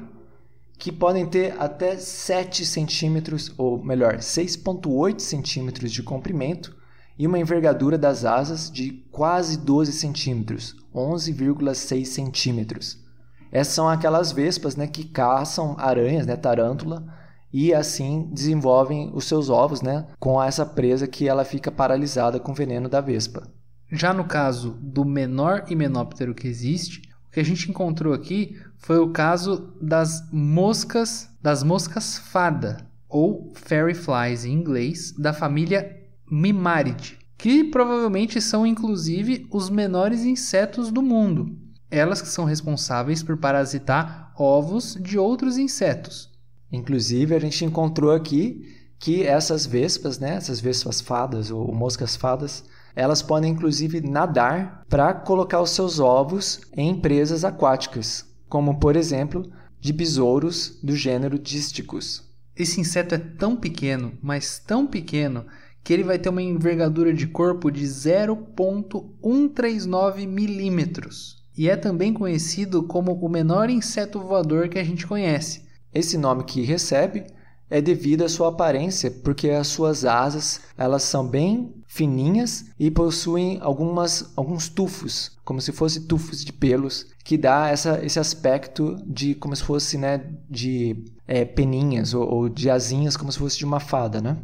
que 0.80 0.92
podem 0.92 1.24
ter 1.28 1.54
até 1.62 1.98
7 1.98 2.66
centímetros, 2.66 3.54
ou 3.60 3.78
melhor, 3.86 4.18
6,8 4.18 5.20
centímetros 5.20 5.92
de 5.92 6.02
comprimento 6.02 6.75
e 7.18 7.26
uma 7.26 7.40
envergadura 7.40 7.98
das 7.98 8.26
asas 8.26 8.70
de 8.70 9.06
quase 9.12 9.58
12 9.58 9.94
centímetros, 9.94 10.76
11,6 10.94 12.06
centímetros. 12.06 13.04
Essas 13.52 13.74
são 13.74 13.88
aquelas 13.88 14.32
vespas 14.32 14.76
né, 14.76 14.86
que 14.86 15.06
caçam 15.06 15.76
aranhas, 15.78 16.26
né, 16.26 16.36
tarântula, 16.36 17.06
e 17.54 17.74
assim 17.74 18.30
desenvolvem 18.34 19.12
os 19.14 19.26
seus 19.26 19.50
ovos 19.50 19.82
né, 19.82 20.06
com 20.20 20.44
essa 20.44 20.66
presa 20.66 21.08
que 21.08 21.28
ela 21.28 21.46
fica 21.46 21.72
paralisada 21.72 22.38
com 22.38 22.52
o 22.52 22.56
veneno 22.56 22.90
da 22.90 23.00
vespa. 23.00 23.48
Já 23.90 24.14
no 24.14 24.26
caso 24.26 24.72
do 24.82 25.06
menor 25.06 25.64
himenóptero 25.70 26.36
que 26.36 26.48
existe, 26.48 27.10
o 27.28 27.32
que 27.32 27.40
a 27.40 27.46
gente 27.46 27.70
encontrou 27.70 28.14
aqui 28.14 28.58
foi 28.78 28.98
o 28.98 29.12
caso 29.12 29.74
das 29.82 30.30
moscas, 30.34 31.30
das 31.42 31.64
moscas 31.64 32.18
fada, 32.18 32.86
ou 33.08 33.54
fairy 33.56 33.94
flies 33.94 34.44
em 34.44 34.52
inglês, 34.52 35.14
da 35.18 35.32
família 35.32 36.05
Mimaridae, 36.30 37.18
que 37.38 37.64
provavelmente 37.64 38.42
são 38.42 38.66
inclusive 38.66 39.48
os 39.52 39.70
menores 39.70 40.24
insetos 40.24 40.92
do 40.92 41.02
mundo. 41.02 41.56
Elas 41.90 42.22
que 42.22 42.28
são 42.28 42.46
responsáveis 42.46 43.22
por 43.22 43.38
parasitar 43.38 44.34
ovos 44.38 44.98
de 45.00 45.18
outros 45.18 45.58
insetos. 45.58 46.32
Inclusive, 46.72 47.36
a 47.36 47.40
gente 47.40 47.64
encontrou 47.64 48.12
aqui 48.12 48.76
que 49.00 49.24
essas 49.24 49.66
vespas, 49.66 50.20
né, 50.20 50.36
essas 50.36 50.60
vespas 50.60 51.00
fadas 51.00 51.52
ou 51.52 51.74
moscas 51.74 52.16
fadas, 52.16 52.64
elas 52.96 53.22
podem 53.22 53.52
inclusive 53.52 54.02
nadar 54.02 54.84
para 54.90 55.14
colocar 55.14 55.62
os 55.62 55.72
seus 55.72 56.00
ovos 56.00 56.62
em 56.76 57.00
presas 57.00 57.44
aquáticas, 57.44 58.26
como 58.48 58.80
por 58.80 58.96
exemplo 58.96 59.50
de 59.80 59.92
besouros 59.92 60.80
do 60.82 60.96
gênero 60.96 61.38
Dísticos. 61.38 62.24
Esse 62.56 62.80
inseto 62.80 63.14
é 63.16 63.18
tão 63.18 63.56
pequeno, 63.56 64.18
mas 64.22 64.60
tão 64.60 64.88
pequeno, 64.88 65.46
que 65.86 65.94
ele 65.94 66.04
vai 66.04 66.18
ter 66.18 66.30
uma 66.30 66.42
envergadura 66.42 67.14
de 67.14 67.28
corpo 67.28 67.70
de 67.70 67.86
0,139 67.86 70.26
milímetros 70.26 71.46
e 71.56 71.70
é 71.70 71.76
também 71.76 72.12
conhecido 72.12 72.82
como 72.84 73.14
o 73.14 73.30
menor 73.30 73.70
inseto 73.70 74.20
voador 74.20 74.68
que 74.68 74.80
a 74.80 74.84
gente 74.84 75.06
conhece. 75.06 75.64
Esse 75.94 76.18
nome 76.18 76.44
que 76.44 76.64
recebe 76.64 77.28
é 77.70 77.80
devido 77.80 78.24
à 78.24 78.30
sua 78.30 78.50
aparência, 78.50 79.12
porque 79.12 79.52
as 79.52 79.68
suas 79.68 80.06
asas 80.06 80.62
elas 80.76 81.04
são 81.04 81.28
bem 81.28 81.72
fininhas 81.86 82.66
e 82.80 82.90
possuem 82.90 83.60
algumas, 83.62 84.34
alguns 84.36 84.68
tufos, 84.68 85.38
como 85.46 85.62
se 85.62 85.72
fossem 85.72 86.02
tufos 86.02 86.44
de 86.44 86.52
pelos, 86.52 87.06
que 87.24 87.38
dá 87.38 87.70
essa, 87.70 88.04
esse 88.04 88.20
aspecto 88.20 88.98
de 89.06 89.36
como 89.36 89.56
se 89.56 89.64
fosse 89.64 90.00
né, 90.00 90.32
de 90.50 91.06
é, 91.28 91.46
peninhas 91.46 92.16
ou, 92.16 92.28
ou 92.28 92.50
de 92.50 92.72
asinhas, 92.72 93.16
como 93.16 93.32
se 93.32 93.38
fosse 93.38 93.60
de 93.60 93.66
uma 93.66 93.80
fada, 93.80 94.20
né? 94.20 94.36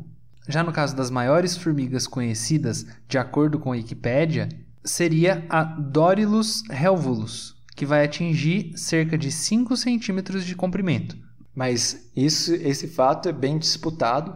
Já 0.47 0.63
no 0.63 0.71
caso 0.71 0.95
das 0.95 1.09
maiores 1.09 1.55
formigas 1.55 2.07
conhecidas, 2.07 2.85
de 3.07 3.17
acordo 3.17 3.59
com 3.59 3.69
a 3.69 3.75
Wikipédia, 3.75 4.49
seria 4.83 5.45
a 5.49 5.63
Dorilus 5.63 6.63
helvulus, 6.69 7.55
que 7.75 7.85
vai 7.85 8.03
atingir 8.03 8.73
cerca 8.75 9.17
de 9.17 9.31
5 9.31 9.77
centímetros 9.77 10.43
de 10.45 10.55
comprimento. 10.55 11.15
Mas 11.53 12.09
isso, 12.15 12.53
esse 12.53 12.87
fato 12.87 13.29
é 13.29 13.33
bem 13.33 13.57
disputado, 13.57 14.35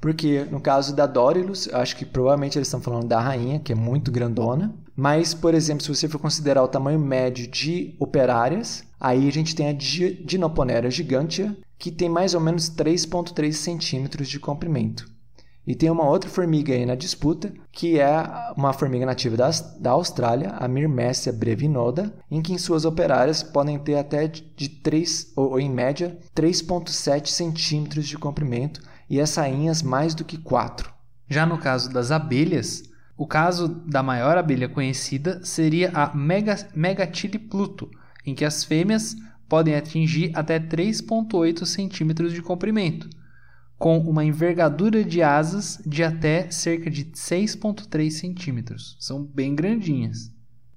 porque 0.00 0.44
no 0.50 0.60
caso 0.60 0.96
da 0.96 1.06
Dorilus, 1.06 1.68
acho 1.72 1.96
que 1.96 2.04
provavelmente 2.04 2.56
eles 2.58 2.68
estão 2.68 2.80
falando 2.80 3.06
da 3.06 3.20
rainha, 3.20 3.60
que 3.60 3.72
é 3.72 3.76
muito 3.76 4.10
grandona. 4.10 4.74
Mas, 4.96 5.34
por 5.34 5.54
exemplo, 5.54 5.82
se 5.82 5.88
você 5.88 6.08
for 6.08 6.18
considerar 6.18 6.62
o 6.62 6.68
tamanho 6.68 6.98
médio 6.98 7.46
de 7.46 7.94
operárias, 7.98 8.84
aí 8.98 9.28
a 9.28 9.32
gente 9.32 9.54
tem 9.54 9.68
a 9.68 9.72
Dinoponera 9.72 10.90
gigantea, 10.90 11.56
que 11.78 11.90
tem 11.90 12.08
mais 12.08 12.34
ou 12.34 12.40
menos 12.40 12.70
3,3 12.70 13.52
centímetros 13.52 14.28
de 14.28 14.40
comprimento. 14.40 15.11
E 15.64 15.76
tem 15.76 15.88
uma 15.88 16.08
outra 16.08 16.28
formiga 16.28 16.72
aí 16.72 16.84
na 16.84 16.96
disputa, 16.96 17.52
que 17.70 17.98
é 18.00 18.10
uma 18.56 18.72
formiga 18.72 19.06
nativa 19.06 19.36
da, 19.36 19.48
da 19.78 19.90
Austrália, 19.92 20.50
a 20.50 20.66
Myrmecia 20.66 21.32
brevinoda, 21.32 22.12
em 22.28 22.42
que 22.42 22.52
em 22.52 22.58
suas 22.58 22.84
operárias 22.84 23.44
podem 23.44 23.78
ter 23.78 23.96
até 23.96 24.26
de 24.26 24.68
3, 24.68 25.32
ou, 25.36 25.50
ou 25.50 25.60
em 25.60 25.70
média, 25.70 26.18
3,7 26.34 27.28
centímetros 27.28 28.08
de 28.08 28.18
comprimento 28.18 28.82
e 29.08 29.20
as 29.20 29.30
sainhas 29.30 29.82
mais 29.82 30.16
do 30.16 30.24
que 30.24 30.36
4. 30.36 30.92
Já 31.28 31.46
no 31.46 31.56
caso 31.56 31.92
das 31.92 32.10
abelhas, 32.10 32.82
o 33.16 33.24
caso 33.24 33.68
da 33.68 34.02
maior 34.02 34.36
abelha 34.36 34.68
conhecida 34.68 35.40
seria 35.44 35.92
a 35.94 36.12
Megatile 36.14 37.38
pluto, 37.38 37.88
em 38.26 38.34
que 38.34 38.44
as 38.44 38.64
fêmeas 38.64 39.14
podem 39.48 39.76
atingir 39.76 40.32
até 40.34 40.58
3,8 40.58 41.64
centímetros 41.64 42.32
de 42.32 42.42
comprimento 42.42 43.08
com 43.82 43.98
uma 43.98 44.24
envergadura 44.24 45.02
de 45.02 45.24
asas 45.24 45.80
de 45.84 46.04
até 46.04 46.48
cerca 46.52 46.88
de 46.88 47.06
6,3 47.06 48.10
centímetros. 48.10 48.96
São 49.00 49.24
bem 49.24 49.56
grandinhas. 49.56 50.30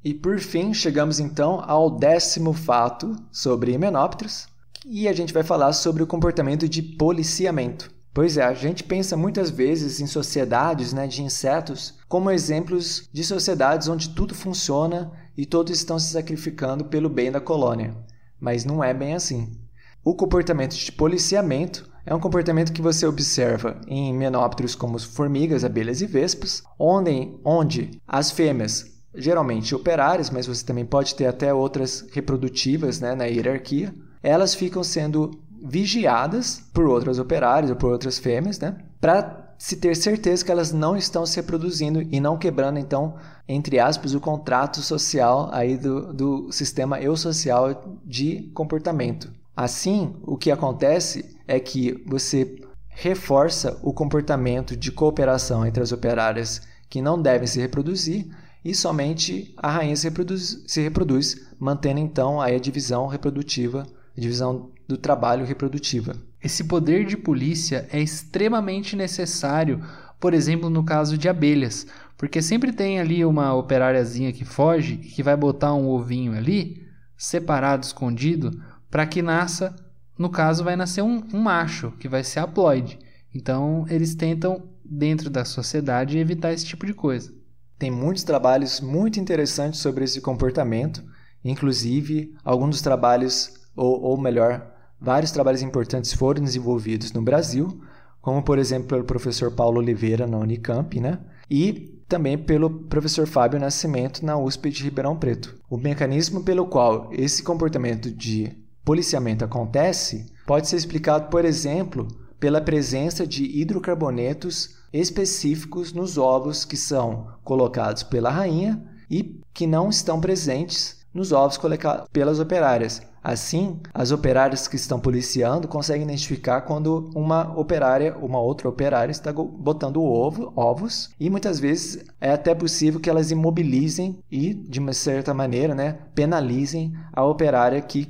E 0.03 0.11
por 0.11 0.39
fim, 0.39 0.73
chegamos 0.73 1.19
então 1.19 1.63
ao 1.67 1.99
décimo 1.99 2.51
fato 2.51 3.15
sobre 3.31 3.73
himenópteros, 3.73 4.47
e 4.83 5.07
a 5.07 5.13
gente 5.13 5.31
vai 5.31 5.43
falar 5.43 5.71
sobre 5.73 6.01
o 6.01 6.07
comportamento 6.07 6.67
de 6.67 6.81
policiamento. 6.81 7.91
Pois 8.11 8.37
é, 8.37 8.43
a 8.43 8.55
gente 8.55 8.83
pensa 8.83 9.15
muitas 9.15 9.51
vezes 9.51 9.99
em 9.99 10.07
sociedades 10.07 10.91
né, 10.91 11.05
de 11.05 11.21
insetos 11.21 11.99
como 12.09 12.31
exemplos 12.31 13.07
de 13.13 13.23
sociedades 13.23 13.87
onde 13.87 14.09
tudo 14.09 14.33
funciona 14.33 15.11
e 15.37 15.45
todos 15.45 15.77
estão 15.77 15.99
se 15.99 16.11
sacrificando 16.11 16.85
pelo 16.85 17.07
bem 17.07 17.31
da 17.31 17.39
colônia. 17.39 17.95
Mas 18.39 18.65
não 18.65 18.83
é 18.83 18.95
bem 18.95 19.13
assim. 19.13 19.61
O 20.03 20.15
comportamento 20.15 20.75
de 20.75 20.91
policiamento 20.91 21.93
é 22.05 22.13
um 22.13 22.19
comportamento 22.19 22.71
que 22.71 22.81
você 22.81 23.07
observa 23.07 23.81
em 23.87 24.13
menópteros 24.13 24.75
como 24.75 24.99
formigas, 24.99 25.63
abelhas 25.63 26.01
e 26.01 26.05
vespas, 26.05 26.63
onde, 26.77 27.33
onde 27.43 27.99
as 28.07 28.31
fêmeas, 28.31 28.85
geralmente 29.13 29.73
operárias, 29.73 30.29
mas 30.29 30.45
você 30.45 30.63
também 30.63 30.85
pode 30.85 31.15
ter 31.15 31.25
até 31.25 31.53
outras 31.53 32.05
reprodutivas 32.11 32.99
né, 32.99 33.15
na 33.15 33.25
hierarquia, 33.25 33.93
elas 34.21 34.53
ficam 34.53 34.83
sendo 34.83 35.31
vigiadas 35.63 36.61
por 36.73 36.85
outras 36.85 37.17
operárias 37.17 37.71
ou 37.71 37.75
por 37.75 37.91
outras 37.91 38.19
fêmeas, 38.19 38.59
né, 38.59 38.77
para 39.01 39.55
se 39.57 39.77
ter 39.77 39.95
certeza 39.95 40.43
que 40.43 40.51
elas 40.51 40.71
não 40.71 40.97
estão 40.97 41.25
se 41.25 41.37
reproduzindo 41.37 42.01
e 42.01 42.19
não 42.19 42.37
quebrando, 42.37 42.77
então, 42.77 43.15
entre 43.47 43.79
aspas, 43.79 44.13
o 44.13 44.19
contrato 44.19 44.81
social 44.81 45.49
aí 45.51 45.77
do, 45.77 46.13
do 46.13 46.51
sistema 46.51 47.01
eusocial 47.01 47.97
de 48.03 48.51
comportamento. 48.53 49.31
Assim, 49.55 50.13
o 50.23 50.35
que 50.35 50.51
acontece 50.51 51.34
é 51.47 51.59
que 51.59 52.03
você 52.05 52.59
reforça 52.89 53.77
o 53.83 53.93
comportamento 53.93 54.75
de 54.75 54.91
cooperação 54.91 55.65
entre 55.65 55.83
as 55.83 55.91
operárias 55.91 56.61
que 56.89 57.01
não 57.01 57.21
devem 57.21 57.47
se 57.47 57.59
reproduzir 57.59 58.27
e 58.63 58.73
somente 58.73 59.53
a 59.57 59.69
rainha 59.69 59.95
se 59.95 60.07
reproduz, 60.07 60.63
se 60.65 60.81
reproduz 60.81 61.47
mantendo 61.59 61.99
então 61.99 62.41
a 62.41 62.49
divisão 62.57 63.07
reprodutiva, 63.07 63.85
a 64.17 64.19
divisão 64.19 64.71
do 64.87 64.97
trabalho 64.97 65.45
reprodutiva. 65.45 66.15
Esse 66.41 66.63
poder 66.63 67.05
de 67.05 67.17
polícia 67.17 67.87
é 67.91 67.99
extremamente 67.99 68.95
necessário, 68.95 69.83
por 70.19 70.33
exemplo, 70.33 70.69
no 70.69 70.83
caso 70.83 71.17
de 71.17 71.27
abelhas, 71.27 71.85
porque 72.17 72.41
sempre 72.41 72.71
tem 72.71 72.99
ali 72.99 73.25
uma 73.25 73.53
operáriazinha 73.53 74.31
que 74.31 74.45
foge 74.45 74.93
e 74.93 75.07
que 75.07 75.23
vai 75.23 75.35
botar 75.35 75.73
um 75.73 75.89
ovinho 75.89 76.33
ali, 76.33 76.83
separado, 77.17 77.85
escondido, 77.85 78.51
para 78.89 79.05
que 79.05 79.21
nasça, 79.21 79.75
no 80.17 80.29
caso, 80.29 80.63
vai 80.63 80.75
nascer 80.75 81.01
um, 81.01 81.23
um 81.33 81.39
macho, 81.39 81.91
que 81.99 82.07
vai 82.07 82.23
ser 82.23 82.39
haploide. 82.39 82.99
Então, 83.33 83.85
eles 83.89 84.15
tentam, 84.15 84.63
dentro 84.83 85.29
da 85.29 85.43
sociedade, 85.43 86.17
evitar 86.17 86.53
esse 86.53 86.65
tipo 86.65 86.85
de 86.85 86.93
coisa. 86.93 87.33
Tem 87.77 87.91
muitos 87.91 88.23
trabalhos 88.23 88.79
muito 88.79 89.19
interessantes 89.19 89.81
sobre 89.81 90.05
esse 90.05 90.21
comportamento, 90.21 91.03
inclusive 91.43 92.33
alguns 92.43 92.69
dos 92.69 92.81
trabalhos, 92.81 93.53
ou, 93.75 94.01
ou 94.01 94.17
melhor, 94.17 94.73
vários 94.99 95.31
trabalhos 95.31 95.61
importantes 95.61 96.13
foram 96.13 96.43
desenvolvidos 96.43 97.11
no 97.11 97.21
Brasil, 97.21 97.81
como 98.21 98.41
por 98.41 98.57
exemplo 98.57 98.87
pelo 98.87 99.03
professor 99.03 99.51
Paulo 99.51 99.79
Oliveira 99.79 100.25
na 100.25 100.37
Unicamp, 100.37 100.99
né? 100.99 101.19
E 101.49 102.01
também 102.07 102.37
pelo 102.37 102.69
professor 102.69 103.27
Fábio 103.27 103.59
Nascimento 103.59 104.25
na 104.25 104.37
USP 104.37 104.69
de 104.69 104.83
Ribeirão 104.83 105.15
Preto. 105.15 105.59
O 105.69 105.77
mecanismo 105.77 106.43
pelo 106.43 106.65
qual 106.65 107.09
esse 107.11 107.43
comportamento 107.43 108.09
de 108.09 108.64
policiamento 108.85 109.43
acontece 109.43 110.27
pode 110.45 110.69
ser 110.69 110.77
explicado, 110.77 111.29
por 111.29 111.43
exemplo, 111.43 112.07
pela 112.39 112.61
presença 112.61 113.25
de 113.25 113.43
hidrocarbonetos 113.59 114.75
específicos 114.93 115.91
nos 115.91 116.17
ovos 116.17 116.63
que 116.63 116.77
são 116.77 117.27
colocados 117.43 118.03
pela 118.03 118.29
rainha 118.29 118.81
e 119.09 119.41
que 119.53 119.65
não 119.65 119.89
estão 119.89 120.21
presentes 120.21 121.03
nos 121.13 121.31
ovos 121.31 121.57
colocados 121.57 122.07
pelas 122.11 122.39
operárias. 122.39 123.01
Assim, 123.23 123.79
as 123.91 124.11
operárias 124.11 124.67
que 124.67 124.75
estão 124.75 124.99
policiando 124.99 125.67
conseguem 125.67 126.03
identificar 126.03 126.61
quando 126.61 127.09
uma 127.15 127.57
operária, 127.57 128.15
uma 128.17 128.39
outra 128.39 128.69
operária 128.69 129.11
está 129.11 129.33
botando 129.33 130.03
ovo, 130.03 130.53
ovos, 130.55 131.09
e 131.19 131.27
muitas 131.27 131.59
vezes 131.59 132.05
é 132.21 132.31
até 132.31 132.53
possível 132.53 132.99
que 132.99 133.09
elas 133.09 133.31
imobilizem 133.31 134.19
e, 134.29 134.53
de 134.53 134.79
uma 134.79 134.93
certa 134.93 135.33
maneira, 135.33 135.73
né, 135.73 135.97
penalizem 136.13 136.93
a 137.11 137.25
operária 137.25 137.81
que 137.81 138.05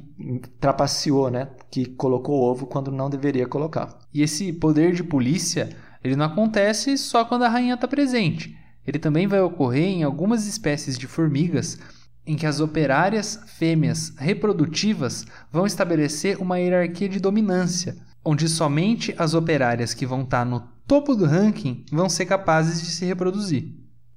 trapaceou, 0.60 1.30
né, 1.30 1.50
que 1.70 1.86
colocou 1.86 2.40
o 2.40 2.44
ovo 2.44 2.66
quando 2.66 2.92
não 2.92 3.10
deveria 3.10 3.48
colocar. 3.48 3.98
E 4.14 4.22
esse 4.22 4.54
poder 4.54 4.94
de 4.94 5.04
polícia, 5.04 5.70
ele 6.04 6.16
não 6.16 6.26
acontece 6.26 6.98
só 6.98 7.26
quando 7.26 7.44
a 7.44 7.50
rainha 7.50 7.76
está 7.76 7.88
presente. 7.88 8.58
Ele 8.86 9.00
também 9.00 9.28
vai 9.28 9.42
ocorrer 9.42 9.88
em 9.88 10.04
algumas 10.04 10.46
espécies 10.46 10.98
de 10.98 11.08
formigas 11.08 11.80
em 12.26 12.36
que 12.36 12.46
as 12.46 12.60
operárias 12.60 13.40
fêmeas 13.46 14.14
reprodutivas 14.18 15.26
vão 15.52 15.66
estabelecer 15.66 16.42
uma 16.42 16.60
hierarquia 16.60 17.08
de 17.08 17.20
dominância, 17.20 17.98
onde 18.24 18.50
somente 18.50 19.14
as 19.18 19.34
operárias 19.34 19.94
que 19.94 20.06
vão 20.06 20.24
estar 20.24 20.46
no 20.46 20.62
topo 20.88 21.16
do 21.16 21.26
ranking 21.26 21.86
vão 21.92 22.10
ser 22.10 22.26
capazes 22.26 22.82
de 22.82 22.88
se 22.88 23.06
reproduzir. 23.06 23.76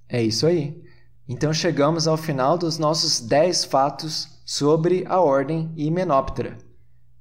É 0.08 0.22
isso 0.22 0.46
aí. 0.46 0.82
Então 1.28 1.52
chegamos 1.52 2.08
ao 2.08 2.16
final 2.16 2.56
dos 2.56 2.78
nossos 2.78 3.20
10 3.20 3.66
fatos 3.66 4.37
sobre 4.48 5.04
a 5.06 5.20
ordem 5.20 5.70
Hymenoptera. 5.76 6.56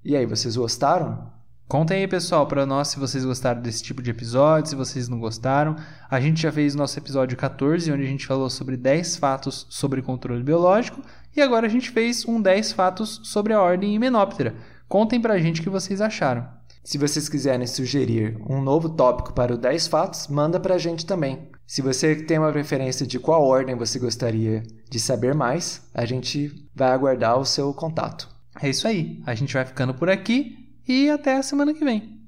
E 0.01 0.15
aí, 0.15 0.25
vocês 0.25 0.55
gostaram? 0.55 1.30
Contem 1.67 1.97
aí, 1.97 2.07
pessoal, 2.07 2.47
para 2.47 2.65
nós 2.65 2.88
se 2.88 2.97
vocês 2.97 3.25
gostaram 3.25 3.61
desse 3.61 3.84
tipo 3.84 4.01
de 4.01 4.11
episódio, 4.11 4.69
se 4.69 4.78
vocês 4.78 5.09
não 5.09 5.19
gostaram. 5.19 5.75
A 6.09 6.21
gente 6.21 6.41
já 6.41 6.53
fez 6.53 6.73
nosso 6.73 6.97
episódio 6.97 7.36
14, 7.36 7.91
onde 7.91 8.03
a 8.03 8.07
gente 8.07 8.25
falou 8.25 8.49
sobre 8.49 8.78
10 8.78 9.17
fatos 9.17 9.67
sobre 9.69 10.01
controle 10.01 10.41
biológico, 10.41 11.01
e 11.36 11.41
agora 11.41 11.67
a 11.67 11.69
gente 11.69 11.89
fez 11.89 12.25
um 12.25 12.41
10 12.41 12.71
fatos 12.71 13.19
sobre 13.25 13.51
a 13.51 13.61
ordem 13.61 13.93
Hymenoptera. 13.93 14.55
Contem 14.88 15.19
pra 15.19 15.38
gente 15.38 15.59
o 15.59 15.63
que 15.65 15.69
vocês 15.69 15.99
acharam. 15.99 16.47
Se 16.82 16.97
vocês 16.97 17.28
quiserem 17.28 17.67
sugerir 17.67 18.38
um 18.49 18.61
novo 18.61 18.88
tópico 18.88 19.34
para 19.34 19.53
o 19.53 19.57
10 19.57 19.89
fatos, 19.89 20.30
manda 20.30 20.61
pra 20.61 20.78
gente 20.78 21.05
também. 21.05 21.49
Se 21.68 21.82
você 21.82 22.15
tem 22.15 22.39
uma 22.39 22.51
preferência 22.51 23.05
de 23.05 23.20
qual 23.20 23.43
ordem 23.43 23.76
você 23.76 23.99
gostaria 23.99 24.63
de 24.89 24.99
saber 25.01 25.36
mais, 25.36 25.82
a 25.93 26.05
gente 26.05 26.49
vai 26.74 26.91
aguardar 26.91 27.38
o 27.38 27.45
seu 27.45 27.74
contato. 27.74 28.30
É 28.61 28.70
isso 28.70 28.88
aí. 28.88 29.22
A 29.26 29.36
gente 29.36 29.53
vai 29.53 29.65
ficando 29.65 29.93
por 29.93 30.09
aqui 30.09 30.74
e 30.88 31.09
até 31.09 31.36
a 31.36 31.43
semana 31.43 31.74
que 31.74 31.84
vem. 31.84 32.22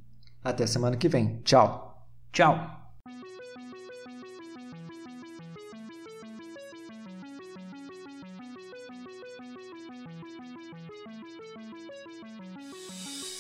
Até 0.44 0.68
semana 0.68 0.98
que 0.98 1.08
vem. 1.08 1.40
Tchau. 1.44 2.06
Tchau. 2.34 2.79